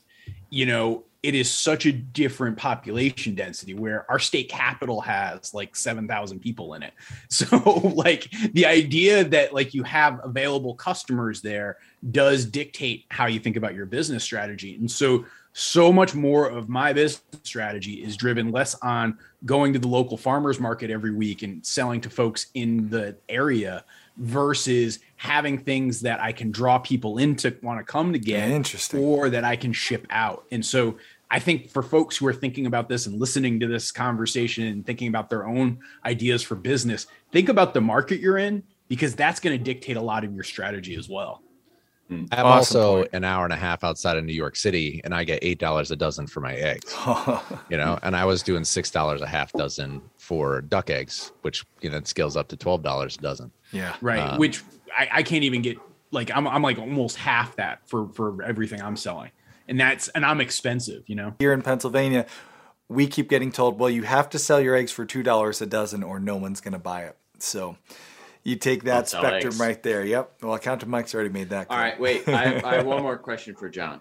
[0.51, 5.75] you know, it is such a different population density where our state capital has like
[5.75, 6.93] 7,000 people in it.
[7.31, 7.57] So,
[7.97, 11.79] like, the idea that like you have available customers there
[12.13, 14.77] does dictate how you think about your business strategy.
[14.77, 19.79] And so, so much more of my business strategy is driven less on going to
[19.79, 23.85] the local farmers market every week and selling to folks in the area
[24.17, 28.49] versus having things that I can draw people in to want to come to get
[28.49, 29.01] Interesting.
[29.01, 30.45] or that I can ship out.
[30.53, 30.97] And so
[31.31, 34.87] I think for folks who are thinking about this and listening to this conversation and
[34.87, 39.41] thinking about their own ideas for business, think about the market you're in because that's
[39.41, 41.43] going to dictate a lot of your strategy as well.
[42.11, 43.11] I'm Awesome also point.
[43.15, 45.91] an hour and a half outside of New York City, and I get eight dollars
[45.91, 46.95] a dozen for my eggs.
[47.71, 51.65] you know, and I was doing six dollars a half dozen for duck eggs, which
[51.81, 53.51] you know scales up to twelve dollars a dozen.
[53.73, 53.97] yeah.
[54.01, 54.21] Right.
[54.21, 54.63] Um, Which
[54.97, 55.79] I, I can't even get
[56.11, 59.31] like I'm I'm like almost half that for for everything I'm selling.
[59.67, 61.35] And that's and I'm expensive, you know.
[61.39, 62.27] Here in Pennsylvania,
[62.89, 66.03] we keep getting told, well, you have to sell your eggs for $2 a dozen
[66.03, 67.17] or no one's going to buy it.
[67.39, 67.77] So
[68.45, 69.59] you take that Don't spectrum eggs.
[69.61, 70.05] right there.
[70.05, 70.35] Yep.
[70.43, 71.81] Well, Accountant Mike's already made that All clear.
[71.81, 72.29] right, wait.
[72.29, 74.01] I have, I have one more question for John.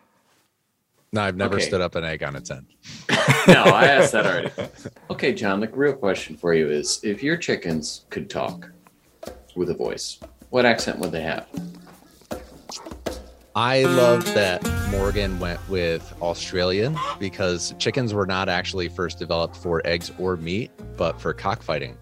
[1.14, 1.66] No, I've never Okay.
[1.66, 2.68] stood up an egg on its end.
[3.48, 4.52] No, I asked that already.
[5.10, 8.70] Okay, John, the real question for you is if your chickens could talk
[9.56, 10.20] with a voice,
[10.50, 11.46] what accent would they have?
[13.56, 19.82] I love that Morgan went with Australian because chickens were not actually first developed for
[19.86, 21.96] eggs or meat, but for cockfighting,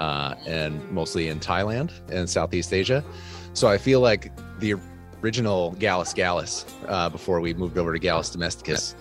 [0.00, 3.04] uh, and mostly in Thailand and Southeast Asia.
[3.52, 4.74] So I feel like the
[5.22, 8.94] original Gallus Gallus, uh, before we moved over to Gallus Domesticus,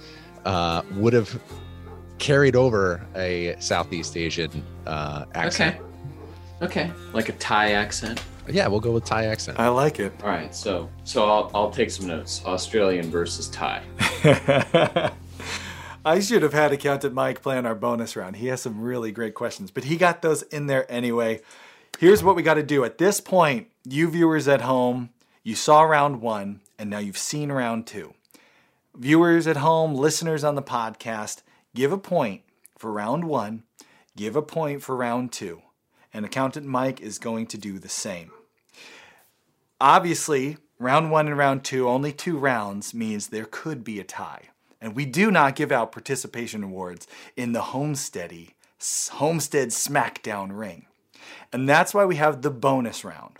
[0.45, 1.41] uh, would have
[2.19, 5.77] carried over a Southeast Asian uh, accent.
[6.61, 6.87] Okay.
[6.87, 6.91] Okay.
[7.11, 8.23] Like a Thai accent.
[8.47, 9.59] Yeah, we'll go with Thai accent.
[9.59, 10.13] I like it.
[10.21, 12.43] All right, so so I'll I'll take some notes.
[12.45, 13.83] Australian versus Thai.
[16.05, 18.35] I should have had Accountant Mike plan our bonus round.
[18.35, 21.39] He has some really great questions, but he got those in there anyway.
[21.97, 22.83] Here's what we got to do.
[22.83, 25.11] At this point, you viewers at home,
[25.43, 28.15] you saw round one, and now you've seen round two.
[28.93, 31.41] Viewers at home, listeners on the podcast,
[31.73, 32.41] give a point
[32.77, 33.63] for round one,
[34.17, 35.61] give a point for round two,
[36.13, 38.31] and Accountant Mike is going to do the same.
[39.79, 44.49] Obviously, round one and round two, only two rounds, means there could be a tie.
[44.83, 47.07] And we do not give out participation awards
[47.37, 48.49] in the Homesteady
[49.13, 50.87] Homestead Smackdown ring.
[51.53, 53.37] And that's why we have the bonus round.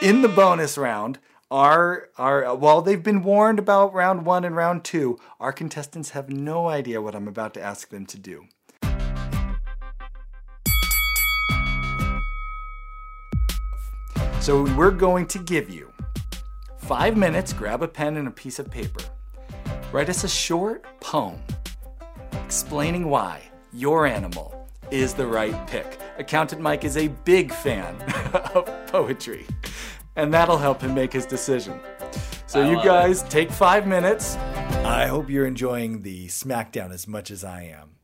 [0.00, 1.18] In the bonus round,
[1.50, 6.30] our, our while they've been warned about round one and round two, our contestants have
[6.30, 8.46] no idea what I'm about to ask them to do.
[14.40, 15.92] So we're going to give you
[16.78, 19.02] five minutes, grab a pen and a piece of paper.
[19.92, 21.42] Write us a short poem
[22.44, 25.98] explaining why your animal is the right pick.
[26.16, 28.00] Accountant Mike is a big fan
[28.54, 29.44] of poetry,
[30.14, 31.80] and that'll help him make his decision.
[32.46, 34.36] So, I you guys take five minutes.
[34.84, 37.96] I hope you're enjoying the SmackDown as much as I am.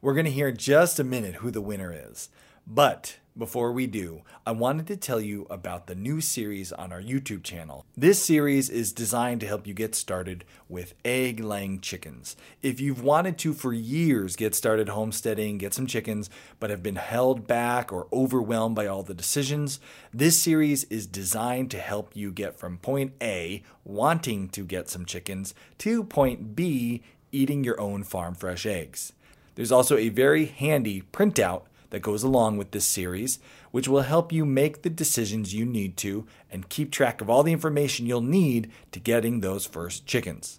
[0.00, 2.30] We're going to hear in just a minute who the winner is.
[2.66, 7.02] But before we do, I wanted to tell you about the new series on our
[7.02, 7.84] YouTube channel.
[7.96, 12.36] This series is designed to help you get started with egg laying chickens.
[12.62, 16.30] If you've wanted to for years get started homesteading, get some chickens,
[16.60, 19.80] but have been held back or overwhelmed by all the decisions,
[20.12, 25.04] this series is designed to help you get from point A, wanting to get some
[25.04, 29.12] chickens, to point B, eating your own farm fresh eggs.
[29.56, 31.62] There's also a very handy printout
[31.94, 33.38] that goes along with this series,
[33.70, 37.44] which will help you make the decisions you need to and keep track of all
[37.44, 40.58] the information you'll need to getting those first chickens.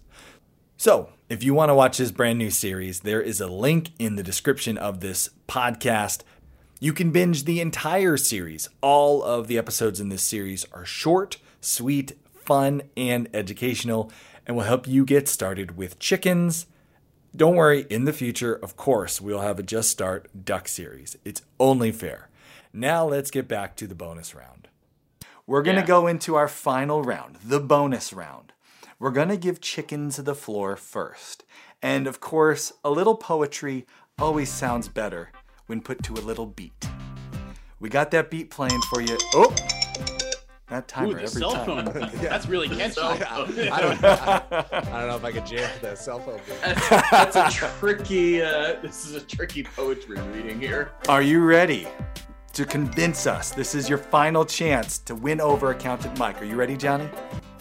[0.78, 4.16] So, if you want to watch this brand new series, there is a link in
[4.16, 6.22] the description of this podcast.
[6.80, 8.70] You can binge the entire series.
[8.80, 14.10] All of the episodes in this series are short, sweet, fun, and educational,
[14.46, 16.64] and will help you get started with chickens.
[17.36, 21.18] Don't worry, in the future, of course, we'll have a Just Start Duck series.
[21.22, 22.30] It's only fair.
[22.72, 24.68] Now let's get back to the bonus round.
[25.46, 25.86] We're going to Yeah.
[25.86, 28.52] go into our final round, the bonus round.
[28.98, 31.44] We're going to give chickens the floor first.
[31.82, 33.86] And of course, a little poetry
[34.18, 35.30] always sounds better
[35.66, 36.88] when put to a little beat.
[37.78, 39.18] We got that beat playing for you.
[39.34, 39.54] Oh!
[40.68, 41.86] That Ooh, the every cell time.
[41.86, 42.10] phone.
[42.14, 43.00] That's really catchy.
[43.00, 46.40] I don't, I, don't know if I could jam that cell phone.
[46.64, 48.42] That's, that's a tricky.
[48.42, 50.90] Uh, this is a tricky poetry reading here.
[51.08, 51.86] Are you ready
[52.56, 53.50] to convince us.
[53.50, 56.40] This is your final chance to win over Accountant Mike.
[56.40, 57.06] Are you ready, Johnny?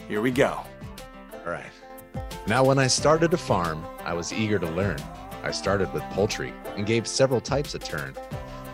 [0.07, 0.63] Here we go.
[1.45, 1.65] All right.
[2.47, 4.97] Now, when I started a farm, I was eager to learn.
[5.43, 8.15] I started with poultry and gave several types a turn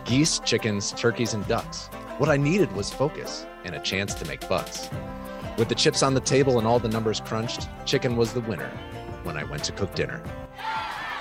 [0.04, 1.88] geese, chickens, turkeys, and ducks.
[2.18, 4.88] What I needed was focus and a chance to make bucks.
[5.58, 8.70] With the chips on the table and all the numbers crunched, chicken was the winner
[9.24, 10.22] when I went to cook dinner.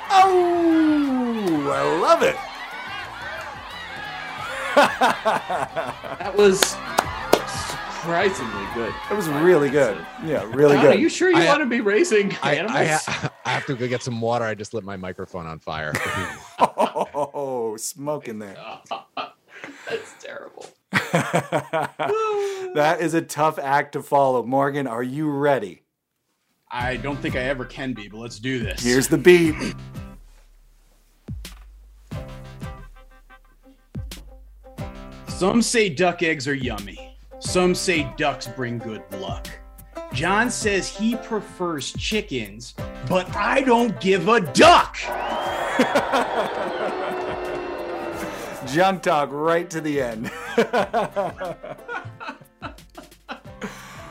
[0.10, 2.36] Oh, I love it.
[4.76, 6.60] That was
[8.02, 8.94] surprisingly good.
[9.10, 9.98] That was really good.
[10.24, 10.96] Yeah, really Don, good.
[10.96, 12.78] Are you sure you I- want to be raising I, animals?
[12.78, 14.46] I, ha- I have to go get some water.
[14.46, 15.94] I just lit my microphone on fire.
[17.34, 18.56] Oh, smoke in there.
[19.90, 20.66] That's terrible.
[22.74, 24.44] that is a tough act to follow.
[24.44, 25.84] Morgan, are you ready?
[26.70, 28.82] I don't think I ever can be, but let's do this.
[28.82, 29.56] Here's the beat.
[35.28, 37.18] Some say duck eggs are yummy.
[37.40, 39.48] Some say ducks bring good luck.
[40.14, 42.76] John says he prefers chickens,
[43.08, 44.98] but I don't give a duck.
[48.72, 50.32] Junk talk right to the end.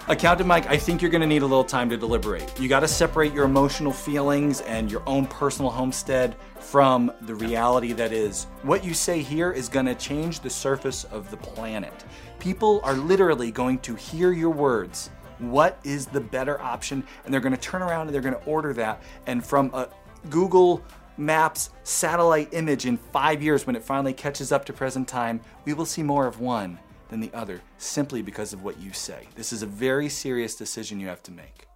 [0.07, 2.53] Accountant Mike, I think you're going to need a little time to deliberate.
[2.61, 7.93] You got to separate your emotional feelings and your own personal homestead from the reality
[7.95, 8.45] that is.
[8.63, 12.05] What you say here is going to change the surface of the planet.
[12.39, 15.11] People are literally going to hear your words.
[15.39, 17.03] What is the better option?
[17.25, 19.03] And they're going to turn around and they're going to order that.
[19.27, 19.89] And from a
[20.29, 20.85] Google
[21.21, 25.75] Maps satellite image in five years, when it finally catches up to present time, we
[25.75, 26.79] will see more of one
[27.11, 29.29] than the other simply because of what you say.
[29.35, 31.67] This is a very serious decision you have to make.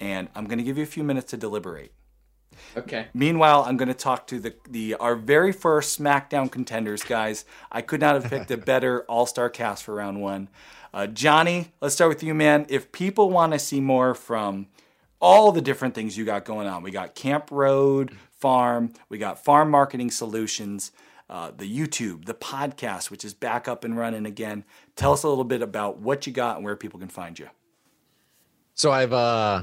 [0.00, 1.92] And I'm going to give you a few minutes to deliberate.
[2.76, 3.06] Okay.
[3.14, 7.44] Meanwhile, I'm going to talk to the, the our very first SmackDown contenders, guys.
[7.70, 10.48] I could not have picked a better All Star cast for round one.
[10.92, 12.66] Uh, Johnny, let's start with you, man.
[12.68, 14.66] If people want to see more from
[15.20, 19.42] all the different things you got going on, we got Camp Road Farm, we got
[19.44, 20.90] Farm Marketing Solutions,
[21.30, 24.64] uh, the YouTube, the podcast, which is back up and running again.
[24.96, 27.48] Tell us a little bit about what you got and where people can find you.
[28.74, 29.62] So I've uh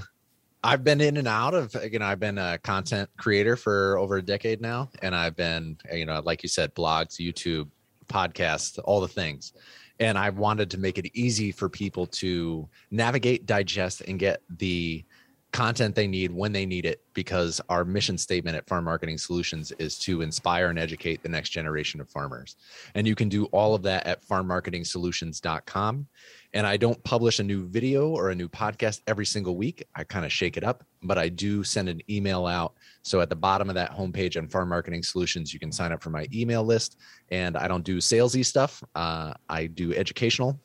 [0.64, 4.16] I've been in and out of you know I've been a content creator for over
[4.16, 7.68] a decade now and I've been you know like you said blogs, YouTube,
[8.08, 9.52] podcasts, all the things.
[10.00, 15.04] And I wanted to make it easy for people to navigate, digest and get the
[15.52, 19.72] content they need when they need it because our mission statement at Farm Marketing Solutions
[19.80, 22.56] is to inspire and educate the next generation of farmers.
[22.93, 26.08] And you can do all of that at farmmarketingsolutions.com.
[26.54, 29.86] And I don't publish a new video or a new podcast every single week.
[29.95, 32.74] I kind of shake it up, but I do send an email out.
[33.04, 36.02] So at the bottom of that homepage on Farm Marketing Solutions, you can sign up
[36.02, 36.97] for my email list.
[37.30, 38.84] And I don't do salesy stuff.
[38.95, 40.60] Uh, I do educational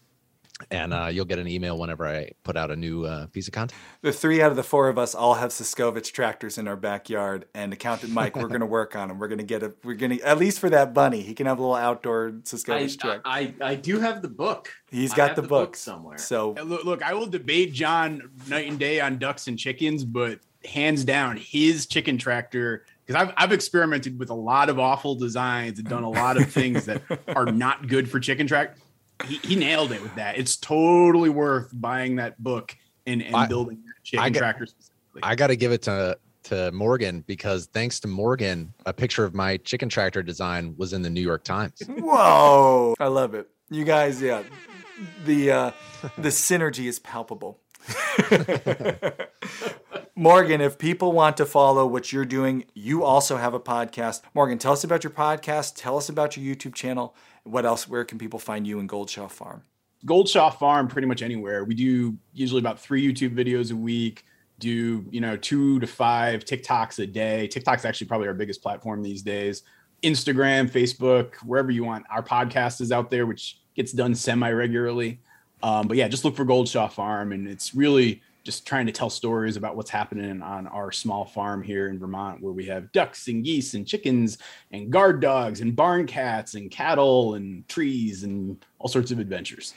[0.70, 3.54] and uh, you'll get an email whenever I put out a new uh, piece of
[3.54, 3.78] content.
[4.02, 7.46] The three out of the four of us all have Suscovich tractors in our backyard,
[7.54, 9.18] and Accountant Mike, we're going to work on him.
[9.18, 11.46] We're going to get a, we're going to at least for that bunny, he can
[11.46, 13.22] have a little outdoor I, Suscovich truck.
[13.24, 14.70] I, I do have the book.
[14.90, 16.18] He's got have the, the book book somewhere.
[16.18, 20.38] So Look, look, I will debate John night and day on ducks and chickens, but
[20.64, 25.78] hands down, his chicken tractor, because I've, I've experimented with a lot of awful designs
[25.78, 27.02] and done a lot of things that
[27.36, 28.76] are not good for chicken track.
[29.26, 30.38] He, he nailed it with that.
[30.38, 34.66] It's totally worth buying that book and, and I- building that chicken I get- tractor
[34.66, 35.20] specifically.
[35.22, 39.34] I got to give it to to Morgan because thanks to Morgan, a picture of
[39.34, 41.80] my chicken tractor design was in the New York Times.
[41.88, 43.48] whoa, I love it.
[43.70, 44.42] You guys, yeah,
[45.24, 45.70] the uh,
[46.18, 47.60] the synergy is palpable.
[50.16, 54.22] Morgan, if people want to follow what you're doing, you also have a podcast.
[54.32, 55.74] Morgan, tell us about your podcast.
[55.76, 57.14] Tell us about your YouTube channel.
[57.44, 57.88] What else?
[57.88, 59.62] Where can people find you in Goldshaw Farm?
[60.04, 61.64] Goldshaw Farm, pretty much anywhere.
[61.64, 64.24] We do usually about three YouTube videos a week.
[64.58, 67.48] Do you know two to five TikToks a day?
[67.48, 69.62] TikTok's actually probably our biggest platform these days.
[70.02, 72.04] Instagram, Facebook, wherever you want.
[72.10, 75.20] Our podcast is out there, which gets done semi regularly.
[75.62, 79.10] Um, but yeah, just look for Goldshaw Farm, and it's really just trying to tell
[79.10, 83.26] stories about what's happening on our small farm here in Vermont, where we have ducks
[83.26, 84.38] and geese and chickens
[84.70, 89.74] and guard dogs and barn cats and cattle and trees and all sorts of adventures.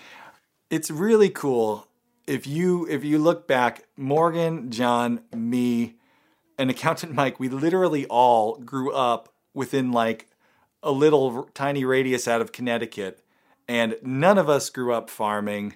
[0.70, 1.88] it's really cool
[2.26, 5.96] if you if you look back morgan john me
[6.58, 10.28] and accountant mike we literally all grew up within like
[10.84, 13.24] a little tiny radius out of connecticut
[13.68, 15.74] and none of us grew up farming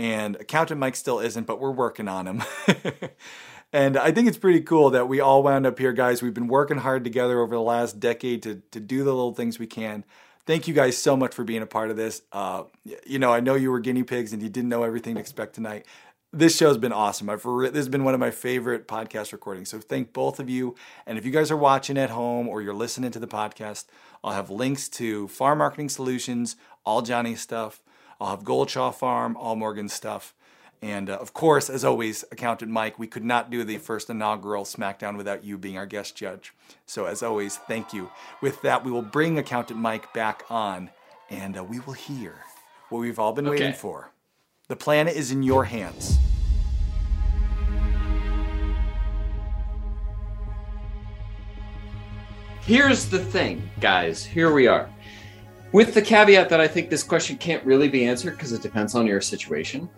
[0.00, 2.42] and accountant mike still isn't but we're working on him
[3.72, 6.48] and i think it's pretty cool that we all wound up here guys we've been
[6.48, 10.04] working hard together over the last decade to, to do the little things we can
[10.46, 12.22] thank you guys so much for being a part of this.
[12.32, 12.64] Uh,
[13.06, 15.54] you know, I know you were guinea pigs and you didn't know everything to expect
[15.54, 15.86] tonight.
[16.32, 17.30] This show's been awesome.
[17.30, 19.68] I've re- this has been one of my favorite podcast recordings.
[19.68, 20.74] So thank both of you.
[21.06, 23.86] And if you guys are watching at home or you're listening to the podcast,
[24.24, 27.80] I'll have links to Farm Marketing Solutions, all Johnny stuff.
[28.20, 30.34] I'll have Goldshaw Farm, all Morgan stuff.
[30.82, 34.64] And uh, of course, as always, Accountant Mike, we could not do the first inaugural
[34.64, 36.54] SmackDown without you being our guest judge.
[36.86, 38.10] So, as always, thank you.
[38.40, 40.90] With that, we will bring Accountant Mike back on
[41.28, 42.34] and uh, we will hear
[42.88, 44.10] what we've all been waiting for.
[44.68, 46.18] The planet is in your hands.
[52.62, 54.24] Here's the thing, guys.
[54.24, 54.88] Here we are.
[55.72, 58.96] With the caveat that I think this question can't really be answered because it depends
[58.96, 59.88] on your situation.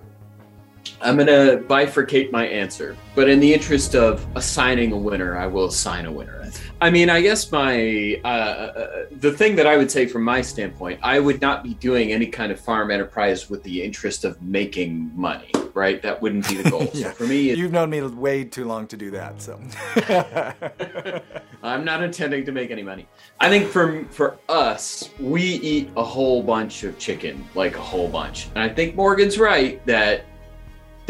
[1.00, 5.46] I'm going to bifurcate my answer, but in the interest of assigning a winner, I
[5.46, 6.38] will assign a winner.
[6.80, 10.42] I mean, I guess my uh, uh, the thing that I would say from my
[10.42, 14.40] standpoint, I would not be doing any kind of farm enterprise with the interest of
[14.42, 16.02] making money, right?
[16.02, 16.86] That wouldn't be the goal.
[16.94, 19.40] So for me, it- You've known me way too long to do that.
[19.40, 19.60] So,
[21.62, 23.06] I'm not intending to make any money.
[23.40, 28.08] I think for for us, we eat a whole bunch of chicken, like a whole
[28.08, 28.48] bunch.
[28.54, 30.26] And I think Morgan's right that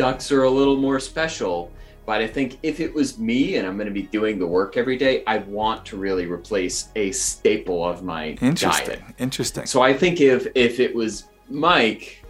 [0.02, 1.70] ducks are a little more special.
[2.04, 4.76] But I think if it was me and I'm going to be doing the work
[4.76, 8.98] every day, I'd want to really replace a staple of my interesting.
[8.98, 9.14] diet.
[9.18, 9.66] Interesting.
[9.66, 12.21] So I think if if it was Mike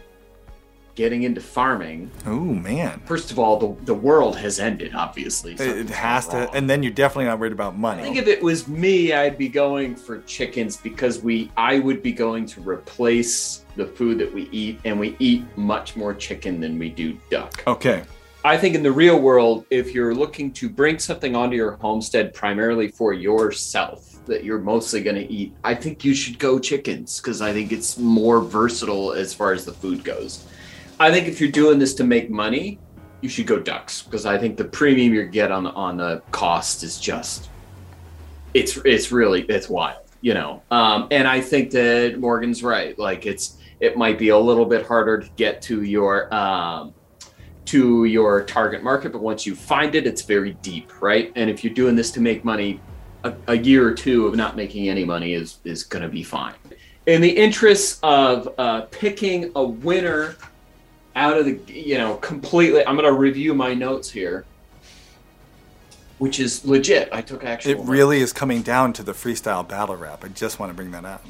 [0.95, 3.01] getting into farming, oh, man.
[3.07, 5.53] first of all, the, the world has ended, obviously.
[5.53, 6.37] It, it has to.
[6.37, 6.49] wrong.
[6.55, 8.01] And then you're definitely not worried about money.
[8.01, 12.03] I think if it was me, I'd be going for chickens because we I would
[12.03, 16.61] be going to replace the food that we eat, and we eat much more chicken
[16.61, 17.63] than we do duck.
[17.67, 18.03] okay.
[18.45, 22.35] I think in the real world, if you're looking to bring something onto your homestead
[22.35, 27.21] primarily for yourself that you're mostly going to eat, I think you should go chickens
[27.21, 30.45] because I think it's more versatile as far as the food goes.
[31.03, 32.79] I think if you're doing this to make money,
[33.23, 36.23] you should go ducks because I think the premium you get on the on the
[36.31, 37.51] cost is just
[38.55, 40.63] it's it's really it's wild, you know.
[40.71, 42.97] Um, and I think that Morgan's right.
[42.97, 46.95] Like it's it might be a little bit harder to get to your um,
[47.65, 51.33] to your target market, but once you find it, it's very deep, right?
[51.35, 52.81] And if you're doing this to make money,
[53.25, 56.23] a, a year or two of not making any money is is going to be
[56.23, 56.55] fine.
[57.07, 60.37] In the interest of uh, picking a winner
[61.15, 64.45] out of the, you know, completely, I'm going to review my notes here,
[66.19, 67.09] which is legit.
[67.13, 67.73] I took actual.
[67.73, 70.25] It really is coming down to the freestyle battle rap.
[70.25, 71.25] I just want to bring that up.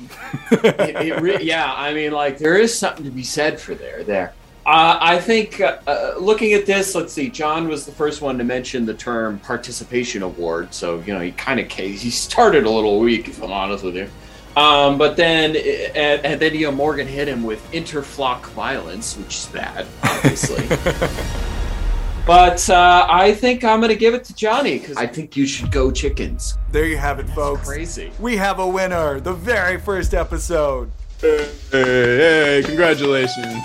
[0.53, 4.05] it, it re- yeah, I mean, like there is something to be said for there.
[4.05, 7.29] There, uh, I think uh, uh, looking at this, let's see.
[7.29, 11.33] John was the first one to mention the term participation award, so you know he
[11.33, 14.09] kind of he started a little weak, if I'm honest with you.
[14.57, 19.37] Um, but then, and, and then you know Morgan hit him with interflock violence, which
[19.37, 20.67] is bad, obviously.
[22.27, 25.47] but uh, I think I'm going to give it to Johnny because I think you
[25.47, 26.59] should go chickens.
[26.71, 27.67] There you have it, folks.
[27.67, 28.13] Crazy.
[28.21, 29.21] We have a winner.
[29.21, 30.91] The very first episode.
[31.23, 33.65] Hey, hey, congratulations.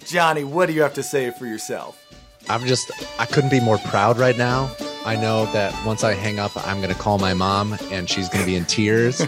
[0.10, 2.01] Johnny, what do you have to say for yourself?
[2.48, 4.70] I'm just, I couldn't be more proud right now.
[5.04, 8.28] I know that once I hang up, I'm going to call my mom and she's
[8.28, 9.18] going to be in tears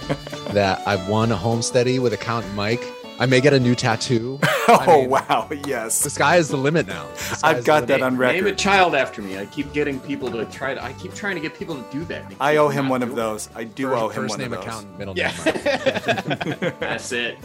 [0.52, 2.82] that I've won a homesteady with Accountant Mike.
[3.18, 4.38] I may get a new tattoo.
[4.42, 5.48] I oh, mean, wow.
[5.66, 6.02] Yes.
[6.02, 7.06] The sky is the limit now.
[7.06, 8.02] The I've got that limit.
[8.02, 9.38] on Name a child after me.
[9.38, 10.82] I keep getting people to try to.
[10.82, 12.32] I keep trying to get people to do that.
[12.40, 13.48] I owe him one of doing those.
[13.54, 14.66] I do First, owe him first one name of those.
[14.66, 15.28] accountant, middle Yeah.
[15.28, 16.56] name Mike.
[16.62, 16.74] it.
[16.80, 17.38] That's it.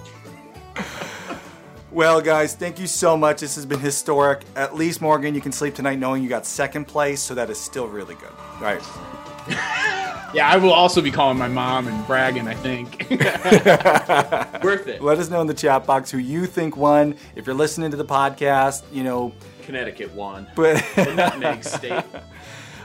[1.92, 3.42] Well, guys, thank you so much.
[3.42, 4.44] This has been historic.
[4.56, 7.60] At least, Morgan, you can sleep tonight knowing you got second place, so that is
[7.60, 8.30] still really good.
[8.56, 8.82] All right.
[10.32, 13.08] Yeah, I will also be calling my mom and bragging, I think.
[14.64, 15.02] Worth it.
[15.02, 17.16] Let us know in the chat box who you think won.
[17.36, 19.34] If you're listening to the podcast, you know,
[19.64, 20.46] Connecticut won.
[20.56, 22.04] but The nutmeg state.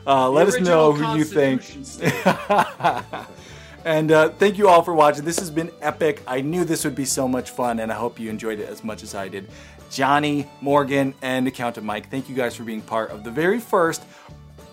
[0.06, 1.60] uh, let The us know who you think.
[3.84, 5.24] And uh, thank you all for watching.
[5.24, 6.22] This has been epic.
[6.26, 8.82] I knew this would be so much fun, and I hope you enjoyed it as
[8.82, 9.50] much as I did.
[9.90, 14.02] Johnny, Morgan, and Accountant Mike, thank you guys for being part of the very first,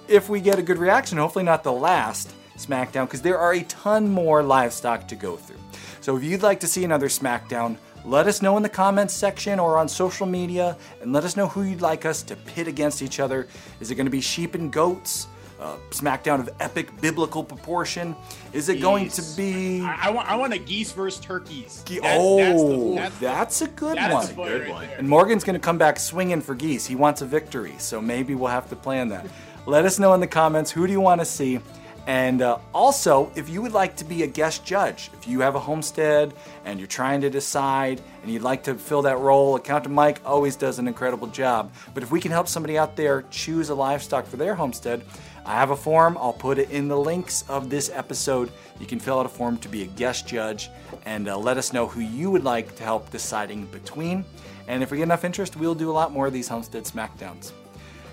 [0.08, 3.64] if we get a good reaction, hopefully not the last SmackDown, because there are a
[3.64, 5.60] ton more livestock to go through.
[6.00, 9.60] So if you'd like to see another SmackDown, let us know in the comments section
[9.60, 13.02] or on social media, and let us know who you'd like us to pit against
[13.02, 13.48] each other.
[13.82, 15.28] Is it going to be sheep and goats?
[15.60, 18.16] Uh, SmackDown of epic biblical proportion?
[18.53, 19.82] Is it going to be?
[19.82, 21.84] I, I want I want a geese versus turkeys.
[21.86, 24.26] Ge- That- oh, that's, that's, the, a good that's one.
[24.28, 24.88] the fight Good right one.
[24.88, 24.98] there.
[24.98, 26.86] And Morgan's going to come back swinging for geese.
[26.86, 29.26] He wants a victory, so maybe we'll have to plan that.
[29.65, 31.60] Let us know in the comments who do you want to see.
[32.07, 35.53] And uh, also, if you would like to be a guest judge, if you have
[35.53, 36.34] a homestead
[36.65, 40.56] and you're trying to decide and you'd like to fill that role, Accountant Mike always
[40.56, 41.72] does an incredible job.
[41.94, 45.03] But if we can help somebody out there choose a livestock for their homestead,
[45.45, 46.18] I have a form.
[46.19, 48.51] I'll put it in the links of this episode.
[48.80, 50.69] You can fill out a form to be a guest judge
[51.05, 54.23] and uh, let us know who you would like to help deciding between.
[54.68, 57.51] And if we get enough interest, we'll do a lot more of these homestead smackdowns.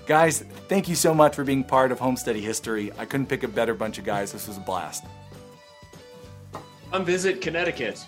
[0.07, 2.91] Guys, thank you so much for being part of Homesteady history.
[2.97, 4.31] I couldn't pick a better bunch of guys.
[4.31, 5.05] This was a blast.
[6.91, 8.03] Come visit Connecticut.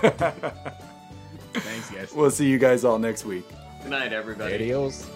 [0.00, 2.12] Thanks, guys.
[2.14, 3.44] We'll see you guys all next week.
[3.82, 4.54] Good night, everybody.
[4.54, 5.06] Adios.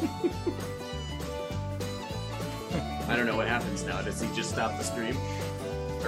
[3.08, 4.00] I don't know what happens now.
[4.02, 5.16] Does he just stop the stream?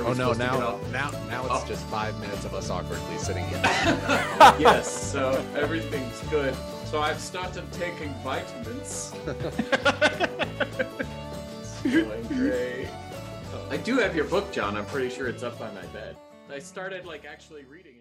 [0.01, 0.33] Oh no!
[0.33, 1.67] supposed to get Now, now, now it's Oh.
[1.67, 3.61] just five minutes of us awkwardly sitting here.
[4.59, 6.55] yes, so everything's good.
[6.87, 9.13] So I've started taking vitamins.
[9.27, 9.43] It's
[11.83, 12.89] going great.
[13.71, 14.77] I do have your book, John.
[14.77, 16.17] I'm pretty sure it's up by my bed.
[16.51, 17.97] I started like actually reading.